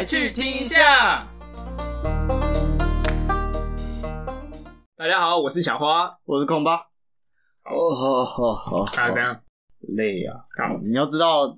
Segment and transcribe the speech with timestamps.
[0.00, 1.28] 来去听一下。
[4.96, 6.18] 大家好，我是小花。
[6.24, 6.76] 我是空巴。
[7.66, 9.38] 哦，好好好，啊，怎样？
[9.94, 10.40] 累啊！
[10.56, 11.48] 好，你要知道，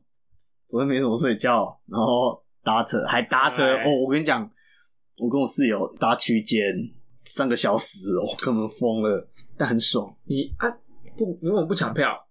[0.67, 4.03] 昨天没怎么睡觉，然后搭车还搭车哎哦。
[4.05, 4.43] 我跟你讲，
[5.19, 6.61] 我跟我室友搭区间
[7.23, 9.25] 三个小时哦，根本疯了，
[9.57, 10.13] 但很爽。
[10.25, 10.69] 你啊
[11.17, 12.27] 不，你为什么不抢票？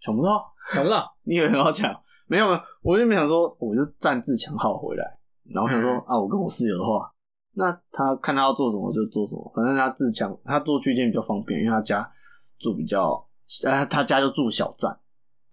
[0.00, 1.16] 抢不到，抢不到？
[1.24, 1.98] 你以为很好抢？
[2.26, 2.46] 没有，
[2.82, 5.15] 我就没想说，我就占自强号回来，
[5.54, 7.10] 然后想说、嗯啊，我跟我室友的话，
[7.54, 12.10] 那他看他要做什么就做什么，反正他自强，他做区间比较方便，因为他家
[12.58, 13.26] 住比较，
[13.64, 14.90] 呃，他家就住小站。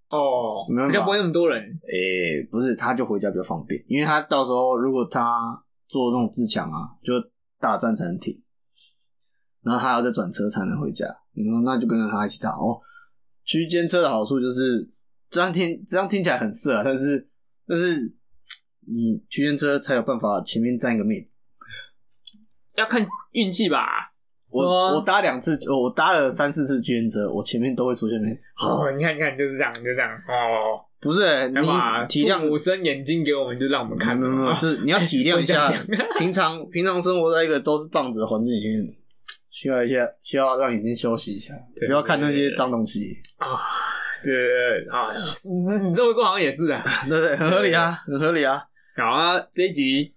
[0.10, 1.64] 哦，没办法比较不会那么多人。
[1.64, 7.14] 诶、不是，他就回家比较方便，因为他到时候如果他做那种自强啊，就
[7.60, 8.40] 大站才能停，
[9.64, 11.06] 然后他要再转车才能回家。
[11.32, 12.80] 你说那就跟着他一起打哦。
[13.44, 14.90] 区间车的好处就是
[15.30, 17.28] 这样听这样听起来很色啊，但是
[17.68, 18.16] 但是
[18.88, 21.38] 你区间车才有办法前面站一个妹子。
[22.76, 24.12] 要看运气吧。
[24.50, 28.48] 我、哦我搭两次，我搭了三四次区间车，我前面都会出现妹子。
[28.62, 30.12] 哦，你看，你看，就是这样，就这样。
[30.28, 31.56] 哦，不是、欸、你？
[32.08, 34.16] 体谅父母生眼睛给我们，就让我们看。
[34.16, 35.66] 没有没有，啊是你要体谅一下
[36.20, 38.94] 平常平常生活在一个都是棒子的环境里面，
[39.50, 43.58] 需要一下需要让眼睛休息一下，对不要看那些脏东西，啊，
[44.24, 46.84] 对对对啊，你你这么说好像也是啊。
[47.10, 47.36] 对不对？
[47.38, 48.62] 很合理啊，很合理啊。
[48.96, 50.14] 好啊，这一集，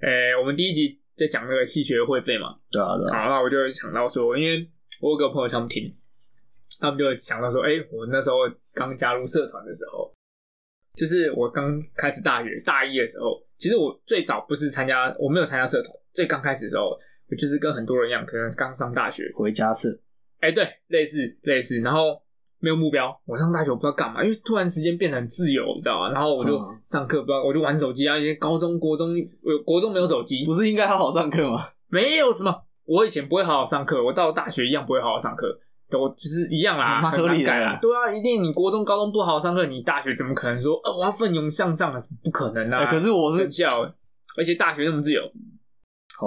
[0.00, 2.58] 诶、我们第一集在讲那个戏学会费嘛。
[2.70, 4.66] 对啊，对啊，好，那我就想到说，因为
[5.02, 5.94] 我有个朋友他们听，
[6.80, 8.36] 他们就想到说，哎、我那时候
[8.72, 10.10] 刚加入社团的时候，
[10.96, 19.90] 就是我刚开始大学大一的时候，其实我最早不是参加，我没有参加社团，最刚开始的时候，我就是跟很多人一样，可能刚上大学，回家社，
[20.40, 22.22] 哎、对，类似类似，然后
[22.60, 23.14] 没有目标。
[23.26, 26.10] 我上大学我不知道干嘛，因为突然时间变得很自由，你知道吗？
[26.12, 28.16] 然后我就嗯上课不知道，我就玩手机啊。
[28.16, 31.68] 一些高中国中，我国中没有手机，不是应该好好上课吗？
[31.88, 32.54] 没有什么。
[32.86, 35.46] 我以前不会好好上课，我到大学一样不会好好上课，
[35.88, 37.78] 都就是一样啦，合理的啦。
[37.80, 42.02] 对啊，一定你国中、高中不好好上课，你大学怎么可能说，呃，我要奋勇向上啊？
[42.24, 42.78] 不可能啊！
[42.78, 43.68] 哎可是我是生效，
[44.36, 45.22] 而且大学那么自由，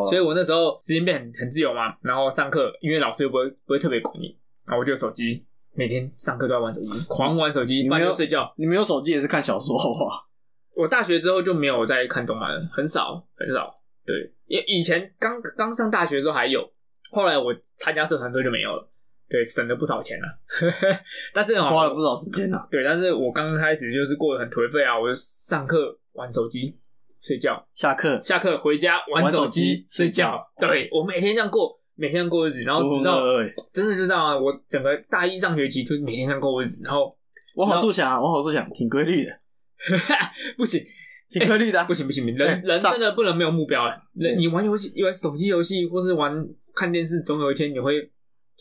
[0.09, 5.45] 所以我那时候时间变很很自由嘛，然后上课因为老师又不会不会特别管你，然后我就有手机，
[5.75, 8.53] 每天上课都要玩手机，狂玩手机，半夜睡觉。
[8.57, 10.27] 你没有手机也是看小说好不好？
[10.75, 13.79] 我大学之后就没有再看动漫了，很少很少。
[14.05, 16.61] 对，因为以前刚刚上大学的时候还有，
[17.11, 18.89] 后来我参加社团之后就没有了。
[19.29, 20.27] 对，省了不少钱了。
[21.33, 22.67] 但是哦花了不少时间啊。
[22.69, 26.77] 对，但是我刚开始就是过得很颓废啊，我就上课玩手机
[27.21, 30.45] 睡觉，下课下课回家玩手机睡觉。
[30.59, 33.23] 对我每天这样过，每天过日子，然后直到
[33.71, 34.37] 真的就这样啊！
[34.37, 37.15] 我整个大一上学期就每天这样过日子，然后
[37.55, 39.31] 我好处想啊，我好处想，挺规律的，
[40.57, 40.83] 不行
[41.29, 41.85] 挺规律的啊。
[41.87, 43.95] 不行不行，人哎上人真的不能没有目标啊！
[44.13, 46.33] 人你玩游戏，玩手机游戏或是玩
[46.73, 48.11] 看电视，总有一天你会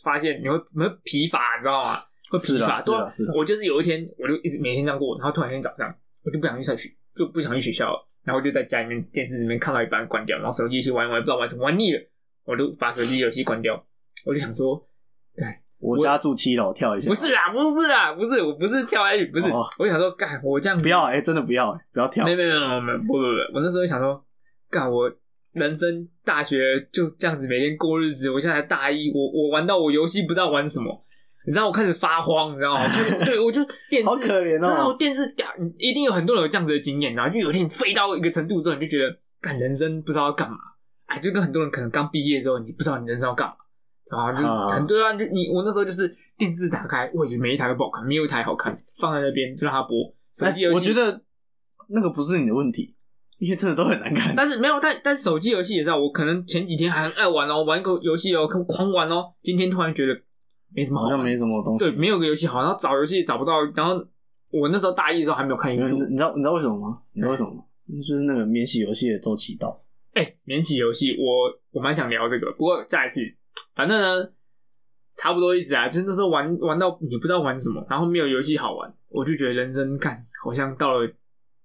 [0.03, 1.99] 发现你会你会疲乏，你知道吗？
[2.29, 2.81] 会疲乏。
[2.81, 2.93] 对
[3.35, 5.93] 我就是有一天我就一直每天这样过，然后突然间早上
[6.23, 11.99] 我就不想去上学，就不想去学校了，然后就在家里面电视里面看到一半关掉，然后手机一起玩一玩，不知道玩什么，玩腻了，
[12.45, 13.81] 我就把手机游戏关掉。
[14.25, 14.81] 我就想说，
[15.79, 17.09] 我家住七楼，跳一下。
[17.09, 22.31] 不是啦，不是啦，不是，我不是跳下去，不是，哦我想说，干，我这样子不要哎，真的不要哎，不要跳没。
[22.31, 24.23] 有没有没有没有不不不，我那时候想说，
[24.69, 25.11] 干我
[25.51, 31.05] 人生大学就这样子每天过日子，我现在才大一，我我玩到我游戏不知道玩什么，
[31.45, 32.83] 你知道我开始发慌，你知道吗？
[32.83, 35.45] 我开始对我就电视好可怜哦真的我电视掉
[35.77, 40.55] 一定有很多人有这样子的经验，然后就有一天你飞到一个程度之后，你就觉得干人生不知道要干嘛，
[41.13, 43.53] 哎，就跟很多人可能刚毕业之后，你不知道你人生要干嘛。
[44.09, 50.13] 然后就啊很多啊，就你我那时候就是电视打开，我也觉得每一台都不好看，没有一台好看，放在那边就让它播。
[50.31, 51.21] 手哎机游戏，我觉得
[51.89, 52.95] 那个不是你的问题，
[53.39, 54.35] 因为真的都很难看。
[54.35, 60.13] 但是没有，但但手机游戏也知道，我可能前几天还很爱玩哦，玩一个游戏哦，狂玩哦，今天突然觉得
[60.75, 61.79] 没什么好，好像没什么东西。
[61.79, 63.93] 对，没有个游戏好，然后找游戏找不到，然后
[64.51, 66.99] 我那时候大一的时候还没有看你 YouTube，你知道你知道为什么吗？
[67.13, 67.63] 你知道为什么吗？
[68.07, 69.82] 就是那个免洗游戏的周期到。
[70.13, 73.21] 哎、免洗游戏，我我蛮想聊这个，不过下一次，
[73.75, 74.31] 反正呢，
[75.15, 81.07] 差不多意思啊，就是那时候玩玩到你不知道玩什么，然后没有游戏好玩，我就觉得人生干好像到了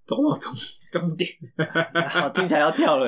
[0.07, 0.53] 走到终
[0.91, 1.29] 终点，
[2.09, 3.07] 好 听起来要跳了，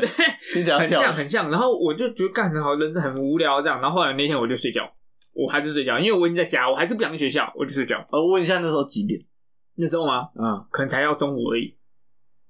[0.52, 1.06] 听起来要很跳了。
[1.06, 4.82] 像很像，然后我就觉得干很好，人生很无聊这样，然后后来那天我就睡觉，
[5.32, 8.06] 我还是睡觉，因为我已经在家，我还是不想去学校，我就睡觉。
[8.12, 9.18] 呃，问一下那时候几点？
[9.76, 10.28] 那时候吗？
[10.38, 11.74] 嗯可能才要中午而已。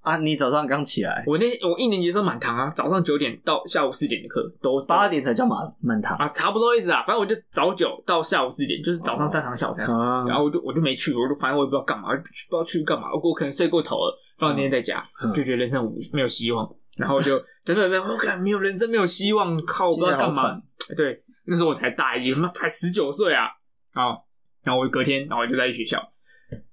[0.01, 7.05] 啊，你早上刚起来，我那我一年级的时候满堂啊，早上九点到下午四点的课都八点才叫满满堂啊，差不多意思啊。
[7.07, 9.99] 反正我就早九到下午四点，就是早上三堂，下午三堂。
[10.01, 13.09] 啊然后我就我就没去，我就反正我也不知道干嘛，不知道去干嘛。
[13.23, 16.69] 我可能睡过头了，放那天在家，嗯就觉得人生无没有希望。
[16.97, 20.61] 然后就真的真的，我感没有人生没有希望，靠，我不知道干嘛。
[20.97, 23.45] 对，那时候我才大一，妈才十九岁啊，
[23.93, 24.17] 啊，
[24.65, 25.99] 然后我隔天，然后我就在学校，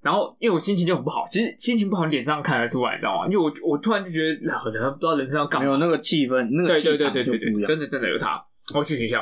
[0.02, 3.26] 然后因为我心情就很不好，其实心情不好脸上看得出来，你知道吗？
[3.26, 7.68] 因为我我突然就觉得，好像不知道人生要干嘛，没有那个气氛，那个对对对气场对对对，就不一样。
[7.68, 8.44] 真的真的有差。
[8.76, 9.20] 我去学校，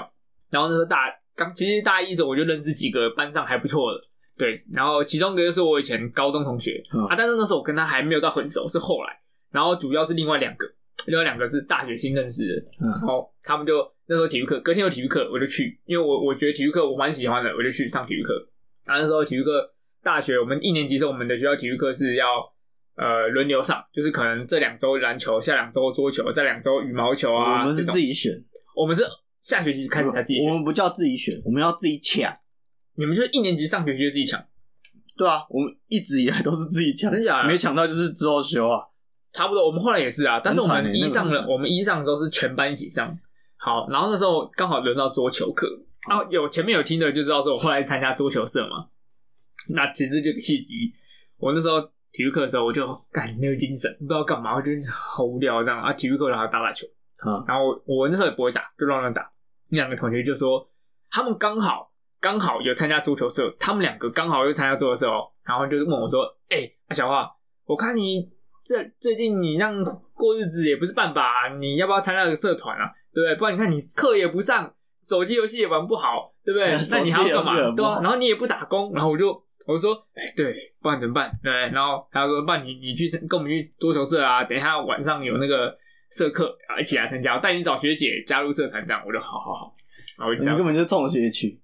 [0.52, 0.98] 然后那时候大
[1.36, 4.00] 刚其实大一的时候我就认识几个班上还不错的，
[4.38, 9.20] 对，然后其中一个就是我以前高中同学、嗯啊，但是那时候我跟他还没有到很熟，是后来，
[9.52, 10.66] 然后主要是另外两个，
[11.08, 13.74] 另外两个是大学新认识的，嗯然后他们就
[14.08, 18.34] 那时候体育课，隔天有体育课我就去，因为我我觉得体育课我蛮喜欢的，我就去上体育课。
[18.86, 19.70] 然后那时候体育课，
[20.06, 22.26] 大学我们一年级的时候，我们的学校体育课是要
[22.96, 27.62] 呃轮流上，就是可能这两周篮球，下两周桌球，再两周羽毛球啊。
[27.62, 28.32] 我们是自己选，
[28.76, 29.04] 我们是
[29.42, 32.32] 下学期开始才自己选，我们不叫自己选，我们要自己抢。
[32.96, 34.40] 你们就是一年级上学期就自己抢，
[35.18, 38.86] 对啊，我们一直以来都是自己抢，真假的没抢到就是之后修啊。
[39.34, 39.66] 差不多。
[39.66, 43.18] 我们后来也是啊，但是我们一上了，我们一上的时候是全班一起上。
[43.58, 45.68] 好，然后那时候刚好轮到桌球课，
[46.08, 48.86] 然后有前面有听的就知道说我后来参加桌球社嘛。
[49.70, 50.94] 那其实这个契机，
[51.38, 51.82] 我那时候
[52.12, 55.92] 体育课的时候我就干没有精神，不知道干嘛，我觉得好无聊这样啊。
[55.94, 56.86] 体育课然后打打球，
[57.20, 59.30] 啊，然后我我那时候也不会打，就乱乱打。
[59.70, 60.70] 那两个同学就说，
[61.10, 61.92] 他们刚好
[62.22, 67.30] 刚好有参加足球社，他们两个刚好又参加足球社哦，然后就问我说：“哎、啊小花，
[67.66, 68.32] 我看你
[68.64, 69.84] 这最近你让
[70.14, 72.92] 过日子也不是办法、啊，你要不要参加个社团啊？
[73.14, 73.36] 对不对？
[73.38, 74.74] 不然你看你课也不上，
[75.06, 76.70] 手机游戏也玩不好，对不对？
[76.92, 77.76] 那你还要干嘛？
[77.76, 81.32] 对啊，然后你也不打工，然后我就我说，哎、对，不然怎么办？
[81.44, 85.76] 对，然后他说，不然你你去跟我们去桌球社啊，等一下晚上有那个
[86.12, 89.76] 社课啊，一起来参加，我带你找学姐加入社团，这样我就好好好，
[90.20, 91.60] 然后我就你根本就冲着学姐去，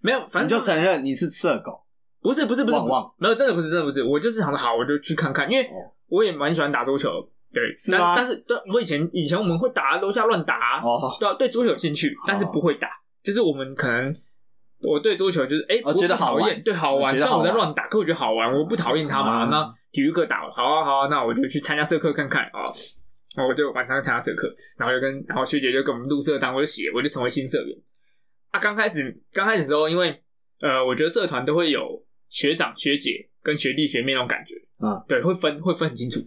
[0.00, 1.84] 没有，反正你就承认你是社狗。
[2.20, 7.08] 不是不是不是旺旺没有真的不是真的不是，我就是想说好，我就去看看，因为哦我也蛮喜欢打桌球，
[7.52, 7.62] 对，
[7.92, 12.88] 但但是对我以前以前我们会打楼下乱打，哦，对啊，对桌球有兴趣，但是不会打，
[13.22, 14.12] 就是我们可能
[14.82, 19.44] 我对桌球就是哎，哦不不觉得好玩讨厌，对好玩，虽然我在乱打，可我觉得好玩，我不讨厌他嘛。
[19.44, 22.70] 嗯那体育课打好啊好啊，那我就去参加社课看看啊。
[23.36, 27.78] 然后我就晚上参加社课，然后就跟然后学姐就跟我们录社单，我就写，我就成为新社员。
[28.50, 30.22] 啊，刚开始刚开始的时候，因为
[30.60, 36.20] 呃，我觉得社团都会有学长学姐跟学弟学妹那种感觉，嗯，对，会分会分很清楚。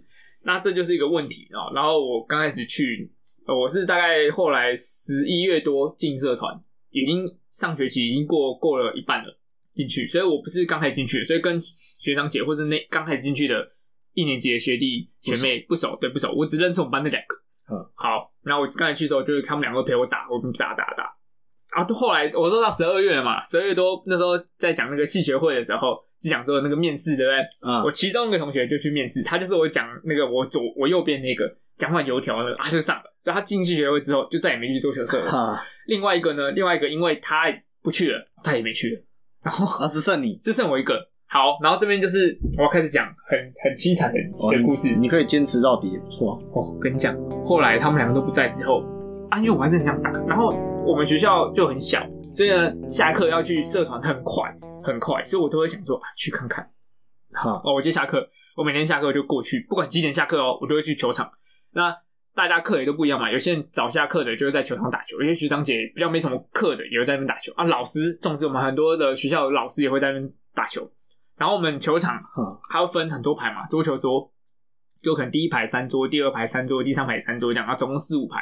[0.44, 1.70] 那这就是一个问题啊。
[1.76, 3.12] 然后我刚开始去，
[3.46, 6.60] 呃我是大概后来十一月多进社团，
[6.90, 9.40] 已经上学期已经过过了一半了
[9.74, 11.60] 进去，所以我不是刚开始进去，所以跟
[12.00, 13.66] 学长姐或是那刚开始进去的
[14.14, 17.36] 一年级的学弟学妹不熟，对不熟，我只认识我们班那两个。
[17.72, 21.04] 嗯，好，然后我刚才去的时候，就是他们两个陪我打，我们打打打。
[21.72, 27.40] 啊后后来我都到十二月了嘛，十二月多那时候在讲那个系学会的时候，就讲说那个面试，对不对？
[27.62, 31.46] 嗯我其中一个同学就去面试，他就是我讲那个我左我右边那个
[31.78, 35.32] 讲完油条那个，他就上了，所以他进去学会之后就再也没去桌球社了。
[35.32, 37.46] 哈，另外一个呢，另外一个因为他
[37.82, 39.02] 不去了，他也没去了，
[39.44, 41.10] 然后啊，只剩你只剩我一个。
[41.34, 44.20] 好，然后这边就是我要开始讲很很凄惨的
[44.66, 44.94] 故事。
[44.98, 46.38] 你可以坚持到底也不错。
[46.54, 48.84] 哦，跟你讲，后来他们两个都不在之后
[49.30, 50.54] 啊，因为我还是很想打，然后
[50.86, 54.54] 我们学校就很小，所以呢，下课要去社团很快
[54.84, 56.70] 很快，所以我都会想说啊，去看看。
[57.32, 61.32] 好，哦，我就下课，我每天下课就过去，不管几点下课哦，我都会去球场。
[61.74, 61.96] 那
[62.34, 67.64] 大家课也都不一样嘛，有些人早下课的就会在球场打球，有些学长姐比较没什么课的也会在那边打球啊。
[67.66, 70.90] 老师，总之我们很多的学校的老师也会在那边打球。
[71.38, 74.32] 然后我们球场哈，还要分很多排嘛，桌球桌
[75.02, 78.40] 就可能第一排三桌，第二排三桌，第三排三桌这样，啊，总共四五排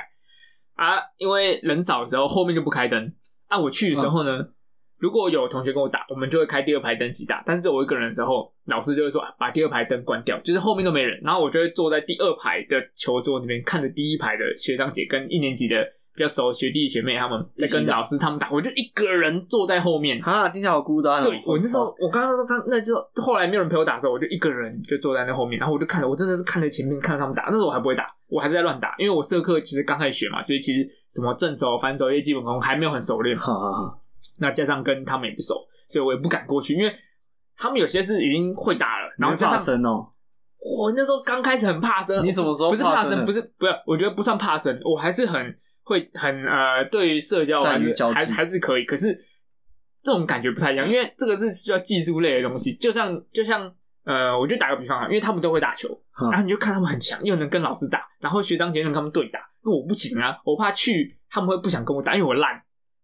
[0.76, 1.02] 啊。
[1.18, 3.14] 因为人少的时候，后面就不开灯。
[3.48, 4.50] 啊，我去的时候呢，
[5.00, 7.42] 如果有同学跟我打，我们就会开第二排灯一起打。
[7.46, 15.76] 但是只有我一个人的时候，老师就会说啊把第二排灯关掉，就是后面都没人，然后我就会坐在第二排的球桌那边，看着第一排的学长姐跟一年级的
[16.14, 20.22] 比较熟的学弟学妹他们在跟老师他们打，我就一个人坐在后面。
[20.22, 21.24] 哈，听起来好孤单哦。
[21.24, 27.44] 对我那时候，我刚刚说刚那之后，后来没有人陪我打的时候，我就一个人就坐在那后面，然后我就看着，我真的是看着前面看着他们打。
[27.44, 33.38] 那时候我还不会打，我还是在乱打，因为我社课其实刚开始学嘛，所以其实什么正手、反手一些基本功还没有很熟练。
[33.38, 33.98] 哈哈哈，
[34.40, 35.56] 那加上跟他们也不熟，
[35.88, 36.94] 所以我也不敢过去，因为
[37.58, 40.12] 他们有些是已经会打了，然后加上生哦。
[40.60, 42.26] 我那时候刚开始很怕生。
[42.26, 43.26] 你什么时候不是怕生？
[43.26, 49.14] 不是不是，我觉得不算怕生，我还是很会很呃，对于社交还是还还是可以，可是
[50.04, 55.88] 这种感觉不太一样，因为这个是需要技术类的东西，就像就像呃，我就打个比方啊，因为他们都会打球，
[56.22, 62.62] 嗯然后你就看他们很强，又能跟老师打，然后学长姐能跟他们对打，那我不行啊，我怕去他们会不想跟我打，因为我烂，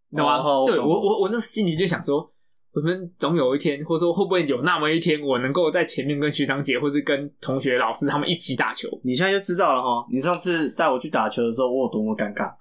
[0.10, 0.38] 你知道吗？
[0.38, 2.30] 哦对我我我那心里就想说，
[2.74, 8.90] 我们总有一天，或者说会不会有那么一天，我能够在前面跟学长姐，或是跟同学、老师他们一起打球？
[9.04, 10.06] 你现在就知道了哈。
[10.12, 12.52] 你上次带我去打球的时候，我有多么尴尬。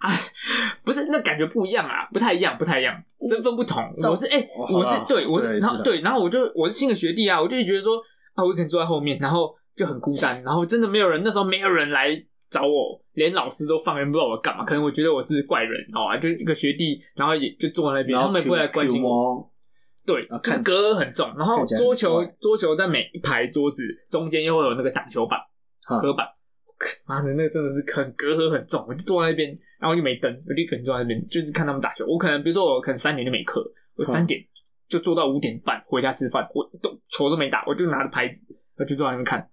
[0.84, 2.94] 不是，那感觉不一样啊，不太一样，不太一样，
[3.28, 3.82] 身份不同。
[4.02, 7.96] 我是哎、我是对我是，然后对，然后我就我是新的学弟啊，我就觉得说
[8.34, 12.10] 啊，我一个人坐在后面，然后就很孤单，然后真的没有人，那时候没有人来
[12.54, 19.50] 找我，连老师都放任不知道我干嘛，可能我觉得我是怪人，好啊，就一个学弟，然后也就坐在那边，然后他们也不会来关心我。
[20.06, 25.38] 对啊，就是隔阂很重，然后桌球桌球在每一排桌子中间又会有那个挡球板
[25.86, 26.00] 哈。
[26.00, 26.26] 隔板，
[27.06, 29.48] 妈的，那个真的是很隔阂很重，我就坐在那边，
[29.80, 32.06] 然后就没灯，我就可能坐在那边，就是看他们打球。
[32.06, 33.64] 我可能比如说我可能三点就没课，
[33.96, 34.38] 我三点
[34.88, 38.46] 就坐到五点半回家吃饭，我都球都没打，我就拿着拍子，
[38.76, 39.48] 我就坐在那边看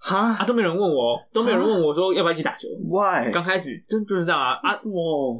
[0.00, 2.68] 啊，哈都没有人问我哦，都没有人问我说要不要一起打球。
[2.88, 3.30] ，Why？
[3.30, 4.54] 刚开始真就是这样啊。
[4.62, 5.38] 啊，我，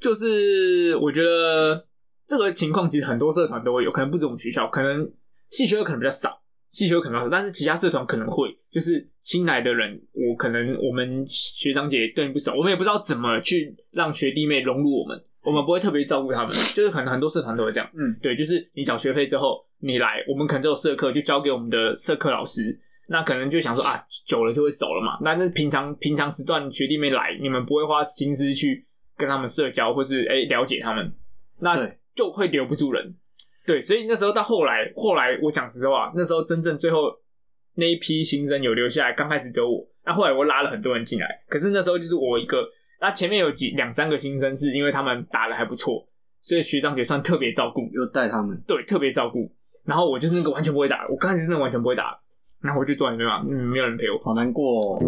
[0.00, 1.86] 就是我觉得
[2.26, 5.08] 这个情况其实很多社团都会有，可能不止我们学校，可能
[5.50, 22.80] 系学可能比较少，系学可能比较少，但是其他社团可能会，就是新来的人，我可能我们学长姐对你不熟，我们也不知道怎么去让学弟妹融入我们，我们不会特别照顾他们，就是可能很多社团都会这样，嗯，对，就是你缴学费之后，你来，我们可能都有社课，就交给我们的社课老师。
[23.12, 25.18] 那可能就想说啊，久了就会熟了嘛。
[25.24, 28.86] 但是平常平常时段学弟妹来，你们不会花心思去
[29.16, 31.12] 跟他们社交，或是哎、了解他们，
[31.58, 33.16] 那就会留不住人。
[33.66, 37.12] 对，所以那时候到后来，后来我讲实话，那时候真正最后
[37.74, 42.64] 那一批新生有留下来，刚开始只有我，那后来我拉了很多人进来，可是那时候就是我一个，
[43.00, 46.06] 那前面有几两三个新生是因为他们打的还不错，
[46.42, 49.52] 所以学长姐算特别照顾，又带他们，对，特别照顾。
[49.84, 52.16] 然后我就是那个完全不会打，我刚开始真的完全不会打，
[52.62, 54.18] 然后我就坐在那边嘛，嗯，没有人陪我。
[54.22, 54.98] 好难过哦。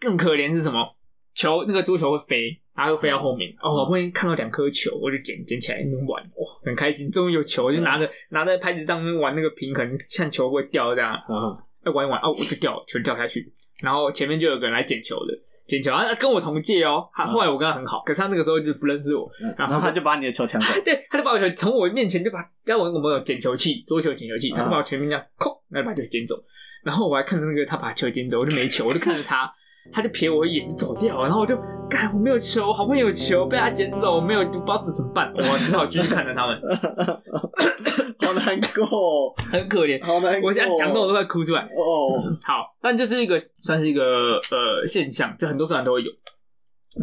[0.00, 0.96] 更可怜是什么？
[1.32, 3.50] 球那个桌球会飞，它会飞到后面。
[3.62, 15.38] 哦，好不容易看到两颗球，我就捡捡起来那边玩，哇，很开心，终于有球，我就拿着拿在拍子上面玩那个平衡，像球会掉这样，啊，哎玩一玩，哦，我就掉球掉下去，然后前面就有个人来捡球的，
[15.70, 20.74] 捡球，他跟我同届哦，他后来我跟他很好，可是他那个时候就不认识我，然后他就把你的球抢走。
[20.84, 26.34] 对，他就把我球从我面前就把，该我我们有捡球器，桌球捡球器，他就把我全面这样扣，然后把球捡走。
[26.82, 29.52] 然后我还看着那个他把球捡走，我就没球，我就看着他，
[29.92, 31.24] 他就瞥我一眼就走掉了。
[31.24, 31.56] 然后我就，
[31.88, 36.60] 干，我没有球，好不容易有球被他捡走，我没有，就不知道怎么办，我只好继续看着他们，
[38.20, 40.04] 好难过哦， 很可怜。
[40.04, 40.48] 好难过。
[40.48, 41.62] 我现在讲到我都快哭出来。
[41.62, 46.10] 哦，好，但就是一个算是一个呃现象，就很多社团都会有。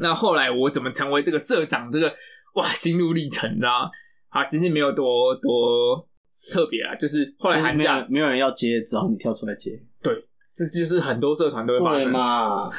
[0.01, 1.91] 那后来我怎么成为这个社长？
[1.91, 2.13] 这个
[2.55, 3.89] 哇，心路历程啊，
[4.29, 6.07] 啊，其实没有多多
[6.51, 9.79] 特别啊，就是后来就是没有寒假，没有人要接，只好你跳出来接。
[10.01, 10.13] 对，
[10.57, 12.11] 这就是很多社团都会发对生。
[12.11, 12.69] 嘛？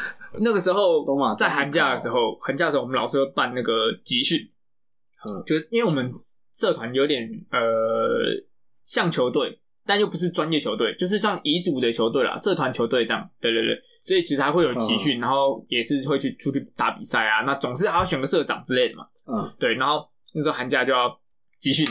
[0.41, 1.07] 那个时候
[1.37, 4.41] 在寒假的时候，寒假的时候我们老师会办那个集训，
[5.25, 6.13] 嗯就是因为我们
[6.55, 7.59] 社团有点呃
[8.85, 13.31] 像球队，但又不是专业球队，就是像乙组的球队啦，社团球队这样。
[13.41, 17.43] 对对对，所以其实还会有集训，然后也是会去出去打比赛啊。
[17.47, 19.07] 那总是还要选个社长之类的嘛。
[19.27, 20.05] 嗯，对，然后
[20.35, 21.17] 那时候寒假就要
[21.59, 21.89] 集训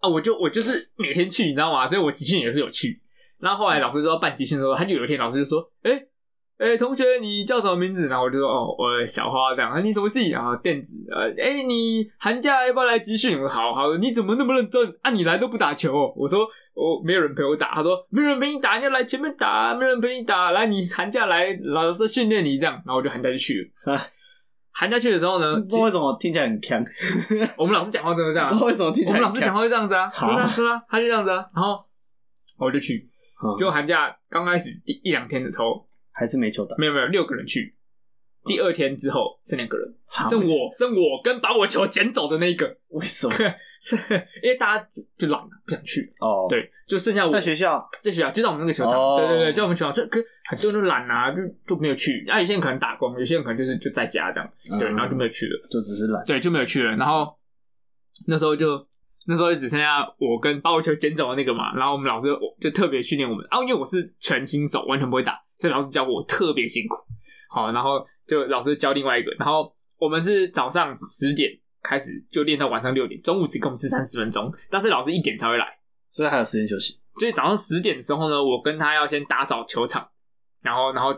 [0.00, 1.86] 啊，我就我就是每天去，你知道吗？
[1.86, 3.00] 所以我集训也是有去。
[3.40, 5.92] 然后后来老师说要办集训的时候，他就有一天老师就说：“哎、
[6.58, 9.70] 哎、同学，你叫什么名字？”然后我就说：“哦，我小花这样。
[9.70, 10.30] 啊，你什么系？
[10.30, 10.96] 然后电子。
[11.10, 13.40] 呃，哎、你寒假要不要来集训？
[13.40, 13.96] 我说好好。
[13.96, 14.98] 你怎么那么认真？
[15.02, 16.12] 啊，你来都不打球、哦？
[16.16, 16.40] 我说
[16.74, 17.74] 我没有人陪我打。
[17.74, 20.50] 他说没有人陪你打，你要来前面打，没有人陪你打。
[20.50, 22.74] 来，你寒假来，老师训练你这样。
[22.84, 24.00] 然后我就寒假就去了。
[24.72, 26.84] 寒假去的时候呢， 不知道为什么听起来很强，
[27.56, 28.66] 我们老师讲话真的这样啊不知道。
[28.66, 29.16] 为什么听起来。
[29.16, 31.44] 我们老师讲话就这样子啊，好真的啊真的啊，他就这样子啊。
[31.54, 31.84] 然后
[32.58, 33.08] 我就去，
[33.42, 33.56] 嗯。
[33.58, 37.74] 就寒假刚开始第一两天的时候，还是没球打，没有没有六个人去，
[38.44, 43.34] 第二天之后剩两个人，好剩我剩我跟把我球捡走的那一个，为什么？
[43.80, 43.94] 是
[44.42, 49.18] 因为大家就就懒了，不想去，哦，，对，就剩下我在学校，在学校就在我们那个球场，哦。
[49.18, 50.18] 对对对，就在我们球场，所以可
[50.50, 52.24] 很多人都懒啊，就就没有去。
[52.26, 54.96] 那、有些人可能打工，有些人可能就是就在家这样，对，嗯。
[54.96, 55.68] 然后就没有去了。
[55.70, 56.24] 就只是懒。
[56.26, 56.96] 对，就没有去了。
[56.96, 57.38] 然后
[58.26, 58.84] 那时候就
[59.28, 61.76] 那时候就只剩下我跟把我球捡走的那个嘛。
[61.76, 62.28] 然后我们老师
[62.60, 66.96] 就特别训练我们啊，因为我是全新手，完全不会打，所以老师教我特别辛苦。
[67.50, 71.50] 好，然后就老师教另外一个，然后我们是早上十点
[71.82, 75.66] 开始就练到晚上六点，中午只给我们吃三十分钟，但是老师一点才会来。
[76.10, 76.98] 所以还有时间休息。
[77.18, 80.08] 所以早上十点的时候呢，我跟他要先打扫球场，
[80.62, 81.12] 然后然后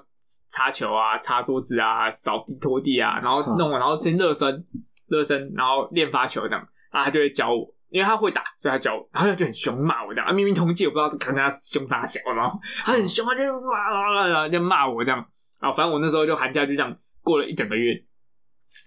[0.49, 4.67] 擦球啊、擦桌子啊、扫地、拖地啊，然后弄完，然后先热身、
[5.09, 15.25] 热身，然后练发球这样，然后他就会教我，因为他会打，所以他教我，然后他就很凶骂我这样，啊明明同届我不知道可能他凶啥小，然后他很凶，他就哇啦啦啦就骂我这样，
[15.59, 17.95] 啊，反正我那时候就寒假就这样过了一整个月，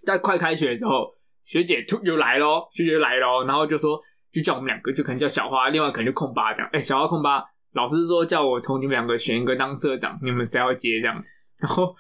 [0.06, 4.02] 在快开学的时候，学姐突又来咯，学姐就来咯，然后就说。
[4.34, 6.68] 就叫我们两个，就可能叫小花，另外可能就空八这样。
[6.74, 7.40] 哎、小花空八，
[7.74, 11.24] 老师说叫我从你们两个选一个当社长，你们谁要接这样？
[11.60, 11.96] 然后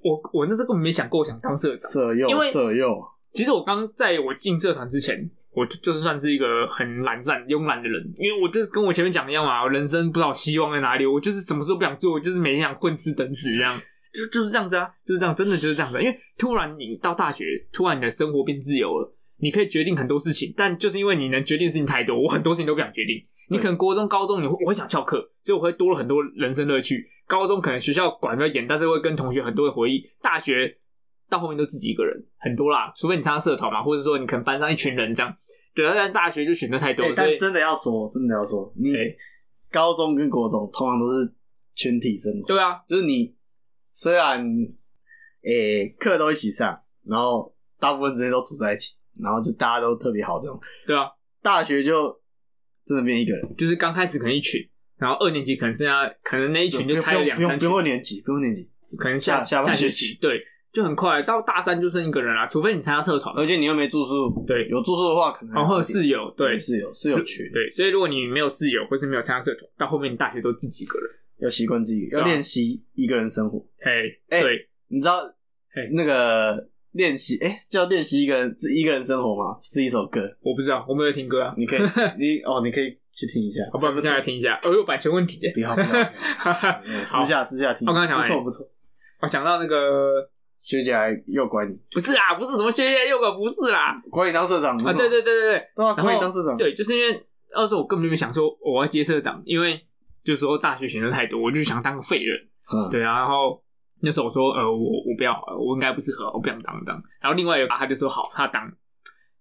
[0.00, 1.90] 我我那时候根本没想过我想当社长。
[1.90, 2.88] 色诱因为色诱，
[3.34, 13.80] 其实我刚在我进社团之前，我就就是算是一个很懒散、慵懒的人，因为我就跟我前面讲的一样嘛，我人生不知道希望在哪里，我就是什么事都不想做，我就是每天想混吃等死这样，
[14.12, 16.00] 就就是这样子啊，就是这样，真的就是这样子啊。
[16.00, 23.24] 因为突然你到大学，突然你的生活变自由了，你可以决定很多事情，但就是因为你能决定的事情太多，我很多事情都不想决定。
[23.50, 27.06] 你可能国中、高中你会我会想翘课，所以我会多了很多人生乐趣。
[27.26, 30.02] 高中可能学校管得比较严，但是会跟同学很多的回忆。
[30.22, 30.78] 大学
[31.28, 35.36] 到后面都自己一个人，很多啦，除非你参加社团嘛，或者说你可能班上一群人这样。
[35.74, 39.16] 对啊，但大学就选择太多欸了，但真的要说，真的要说，你对
[39.72, 41.34] 高中跟国中通常都是
[41.74, 43.34] 群体生活，对啊，就是你
[43.92, 44.46] 虽然
[45.42, 50.60] 诶课、都一起上，然后大部分时间都处在一起，然后就大家都特别好这种。
[50.86, 51.10] 对啊，
[51.42, 52.20] 大学就
[52.86, 54.60] 真的变一个人，就是刚开始可能一群，
[54.96, 60.40] 然后二年级可能剩下，可能那一群就拆了两三群不用不用，年级，不用年级，可能下下下学期对，
[60.74, 64.66] 就很快到大三就剩一个人啦，除非你参加社团，而且你又没住宿，对。
[64.68, 66.58] 有住宿的话可能还然后室友对。
[66.58, 73.64] 室友室友去，对，所以如果你没有室友或是没有参加社团，到后面你大学都自己一个人，要习惯自己，要练习一个人生活。
[73.82, 75.22] 哎，哎对，你知道
[75.72, 79.60] 嘿那个练习，哎、叫练习一个人一个人生活吗？
[79.62, 81.80] 是一首歌，我不知道，我没有听歌啊，你可以，
[82.18, 83.60] 你哦，你可以去听一下。
[83.72, 85.38] 好，不然我们现在来听一下，哦，有版权问题。
[85.42, 85.74] 耶，不要
[87.06, 87.86] 私下私下听。
[87.86, 88.68] 我刚刚讲完不错不错，
[89.20, 90.28] 我讲到那个
[90.64, 99.78] 学姐还又管你，不是啊，不是什么学业幼狗，不是啦，管你当社长啊，对对对对对，对啊，然后管你当社长，对，就是因为那时候我根本就没想说我要接社长，因为
[100.24, 102.36] 就是说大学选择太多，我就想当个废人。
[102.72, 103.62] 嗯，对啊，然后
[104.00, 106.96] 那时候我说呃我我不要，我应该不适合，我不想当当。
[107.20, 108.72] 然后另外一个他就说好，他当。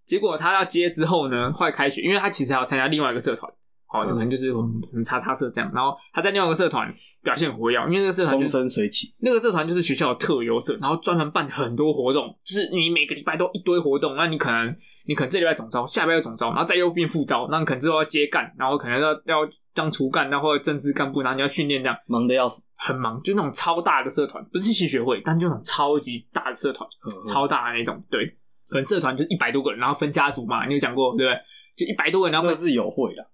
[0.05, 3.49] 结果他要接之后呢，快开学，因为他其实还要参加另外一个社团，
[3.93, 5.71] 好、嗯可能就是我们我们叉叉社这样。
[5.73, 28.25] 然后他在另外一个社团表现活跃，因为那个社团就风生水起，那个社团就是学校的特优社，然后专门办很多活动，就是你每个礼拜都一堆活动，那你可能你可能这礼拜总招，下礼拜又总招，然后再又变副招，那你可能之后要接干，然后可能要要当厨干，然后或者正式干部，然后你要训练这样，忙得要死，很忙，就那种超大的社团，不是系学会，但就那种超级大的社团，嗯超大的那种，对，
[28.67, 31.39] 可能社团就一百多个人，然后分家族嘛，你有讲过对不对？
[31.75, 33.25] 就一百多个人，然后分那是有会的，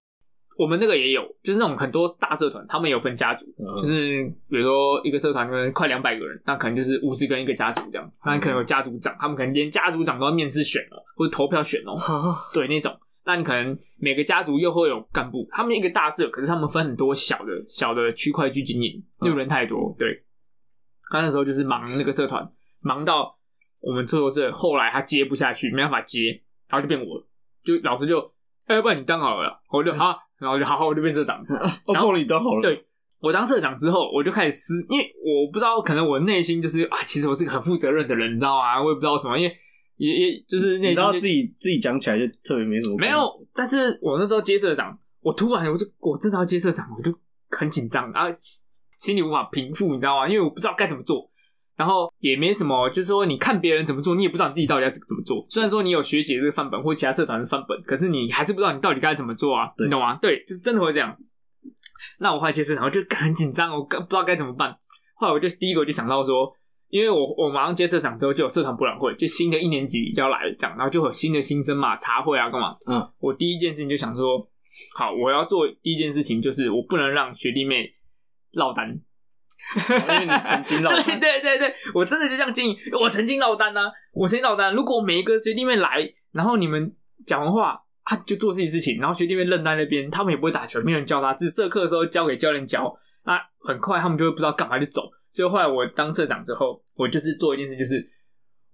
[0.60, 11.98] 我们那个也有，就是那种很多大社团，他们有分家族，嗯就是比如说一个社团可能快两百个人，那可能就是五十个人一个家族这样，那可能有家族长，他们可能连家族长都要面试选了，或者投票选哦，
[12.54, 12.94] 对那种。
[13.24, 19.96] 那你可能每个家族又会有干部，他们一个大社，可是他们分很多小的小的区块去经营，因为人太多。
[19.98, 20.24] 对，
[21.10, 23.38] 他那时候就是忙那个社团，忙到
[23.80, 27.24] 我们最后社后来他接不下去，没办法接，然后就变我，
[27.64, 28.34] 就老师就，
[28.66, 31.38] 哎、要不然你当好了啦，我就好，然后就好好，我就变社长。
[31.86, 32.86] 哦，然后帮你当好了，对
[33.20, 38.82] 我当社长之后，我就开始思，因为我不知道，可能我内心就是啊，其实我是个很负责任的人，你知道吗？
[38.82, 39.56] 我也不知道什么，因为
[39.98, 47.14] 也也就是内心就你知道自己自己讲起来就特别没什么，没有，但是我那时候接社长，我突然我就我真的要接社长，我就
[47.50, 48.30] 很紧张，然后
[49.00, 50.28] 心里无法平复，你知道吗？
[50.28, 51.29] 因为我不知道该怎么做，
[51.80, 55.46] 然后也没什么，就是说你看别人怎么做，你也不知道你自己到底要怎么做。
[55.50, 60.20] 虽然说你有学姐这个范本或其他社团的范本，可是你还是不知道你到底该怎么做啊，你懂吗？
[60.22, 61.18] 对，就是真的会这样。
[62.20, 64.76] 那我后来接社长，我就很紧张，我不知道该怎么办。
[65.16, 66.52] 后来我就第一个我就想到说，
[66.90, 72.76] 因为我我马上接社长之后就有社团博览会，就新的一年级要来这样，然后就会有新的新生嘛，茶会啊干嘛？
[72.88, 74.50] 嗯，我第一件事情就想说，
[74.98, 77.90] 好，我要做第一件事情就是我不能让学弟妹
[78.52, 79.00] 落单，
[80.10, 84.74] 因为你曾经绕对对对对，我真的就这样建议，我曾经落单啊，我曾经落单。
[84.74, 86.94] 如果每一个学弟妹来，然后你们
[87.26, 87.82] 讲完话。
[88.10, 92.92] 啊，就做自己事情，然后学弟妹愣在那边，他们也不会打球，没有人教他，只社课的时候交给教练教。
[93.22, 95.04] 啊，很快他们就会不知道干嘛就走。
[95.30, 98.04] 所以后来我当社长之后，我就是做一件事，就是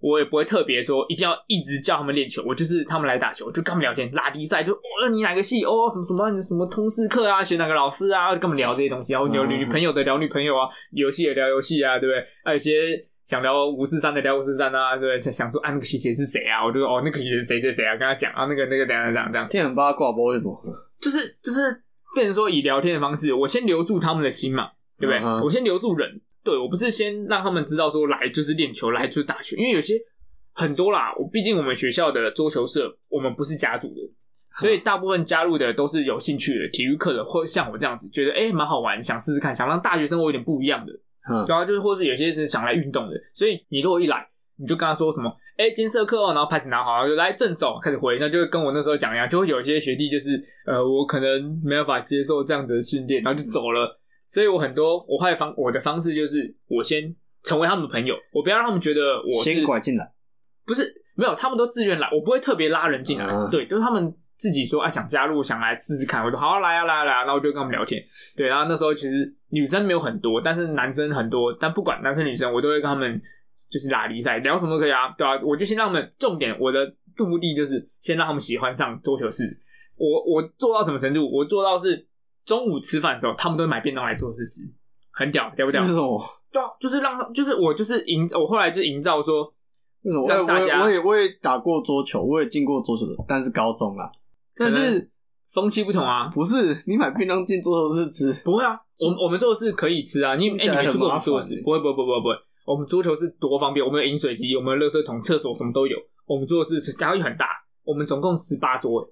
[0.00, 12.24] 我也不会特别说一定要一直叫他们练球，我就是他们来打球，就跟他们聊天，拉低赛，就哦你哪个系哦什么什么什么通识课啊，选哪个老师啊，就跟他们聊这些东西，然后有女朋友的聊女朋友啊，游戏的聊游戏啊，对不对？
[12.44, 13.06] 还有一些。
[13.26, 15.18] 想聊五四三的聊五四三啊，对不对？
[15.18, 16.64] 想想说啊，那个学姐是谁啊？
[16.64, 17.90] 我就说哦，那个学姐是谁谁谁啊？
[17.96, 20.56] 跟他讲啊，那个那个怎样怎样怎样，天很八卦，不知道为什么，
[21.00, 21.82] 就是就是
[22.14, 24.68] 变成说以聊天的方式，我先留住他们的心嘛，
[25.00, 25.20] 对不对？
[25.42, 26.08] 我先留住人，
[26.46, 29.96] 对我不是先让他们知道说来就是练球，来就是打球，因为有些
[30.54, 34.00] 很多啦，我毕竟我们学校的桌球社，我们不是家族的，
[34.60, 40.92] 所以大部分加入的都是有兴趣的体育课的，或像我这样子觉得哎蛮好玩，想试试看，想让大学生活有点不一样的。
[41.28, 44.24] 嗯，然后就是或是有些是想来运动的，所以你如果一来，
[44.56, 45.28] 你就跟他说什么，
[45.58, 53.98] 哎、今天社课哦，然后拍子拿好，就来正手开始回，那就会跟我那时候讲一样，就会有一些学弟就是呃，我可能没办法接受这样子的训练，然后就走了。
[54.28, 60.12] 所以我很多我后来方我的方式就是，我先成为他们的朋友，我不要让他们觉得我是先拐进来，
[60.66, 60.82] 不是
[61.14, 68.02] 没有，他们都自愿来，我不会特别拉人进来，嗯对，就是他们自己说啊想加入，想来试试看，我说好好来啊来啊来啊，然后我就跟他们聊天，
[68.36, 73.20] 对，然后那时候其实女生没有很多，但是男生很多，但不管男生女生，我都会跟他们
[73.70, 79.58] 就是拉离赛，聊什么都可以啊，对啊，我就先让他们重点，我的目的就是先让他们喜欢上桌球室，
[79.96, 81.26] 我我做到什么程度？
[81.32, 82.05] 我做到是
[82.46, 84.62] 中午吃饭的时候，他们都会买便当来桌球室吃，
[85.10, 85.86] 很屌，屌不屌为？
[85.86, 86.24] 什么？
[86.50, 89.52] 对啊，就是让他，就是我就是营，我后来就营造说。
[90.02, 90.28] 为什么？
[90.28, 94.08] 让大家我也我也我也打过桌球，我也进过桌球的，但是高中啦。
[94.54, 95.10] 但是
[95.52, 102.34] 风气不同啊，不是你买便当进桌球室吃，不会啊，我们我们做的是可以吃啊，你哎、你没去过我们很麻烦欸，做的事不会不会不会不会不会，
[102.66, 107.46] 我们桌球是多方便，我们有饮水机，我们有垃圾桶、厕所什么都有，我们做的是家里很大，
[107.82, 109.04] 我们总共十八桌，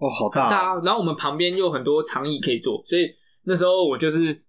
[0.00, 3.08] 哦，好很大大啊，然后我们旁边又有很多长椅可以坐，所以
[3.44, 4.42] 那时候我就是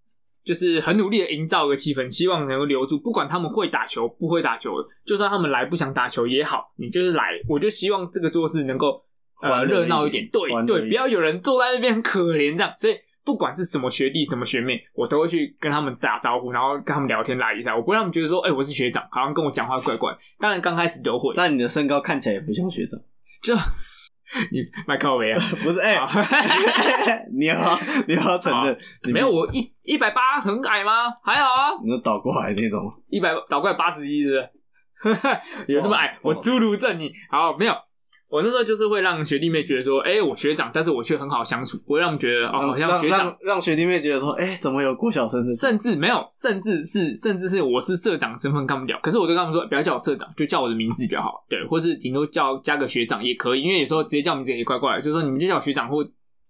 [0.43, 4.71] 就是很努力的营造一个气氛，希望能够留住，不管他们会打球不会打球，
[5.05, 9.03] 就算他们来不想打球也好，你就是来，我就希望这个做事能够
[9.41, 12.95] 呃热闹一点，对对，不要有人坐在那边很可怜这样，所以。
[13.23, 17.75] 不管是什么学弟、什么学妹，我都会去跟他们打招呼，然后跟他们聊天拉一下。
[17.75, 20.11] 我不会让他们觉得说，哎、我是学长，好像跟我讲话怪怪。
[20.39, 22.99] 当然刚开始都会，但你的身高看起来也不像学长，
[23.43, 23.53] 就
[24.51, 25.79] 你麦克维啊， 不是？
[25.81, 26.07] 哎、好
[27.37, 31.09] 你要你要承认，你没有，我一一百八很矮吗？
[31.23, 34.29] 还好啊，你都倒过来那种，一百倒过来八十一，是
[35.03, 35.17] 不是？
[35.67, 36.07] 有那么矮？
[36.17, 37.73] 哦我侏儒症你好没有？
[38.31, 45.51] 我那时候就是会让学弟妹觉得说，哎、我学长，但是我却很好相处，不会让他们觉得哦，好像学长让，让学弟妹觉得说，哎、怎么有郭小生的？
[45.51, 56.01] 甚至没有，甚至是甚至是我是社长身份干不了，可是我就跟他们说，不要叫我社长，就叫我的名字比较好，对，或是顶多叫加个学长也可以，因为有时候直接叫名字也怪怪的，就是说你们就叫我学长或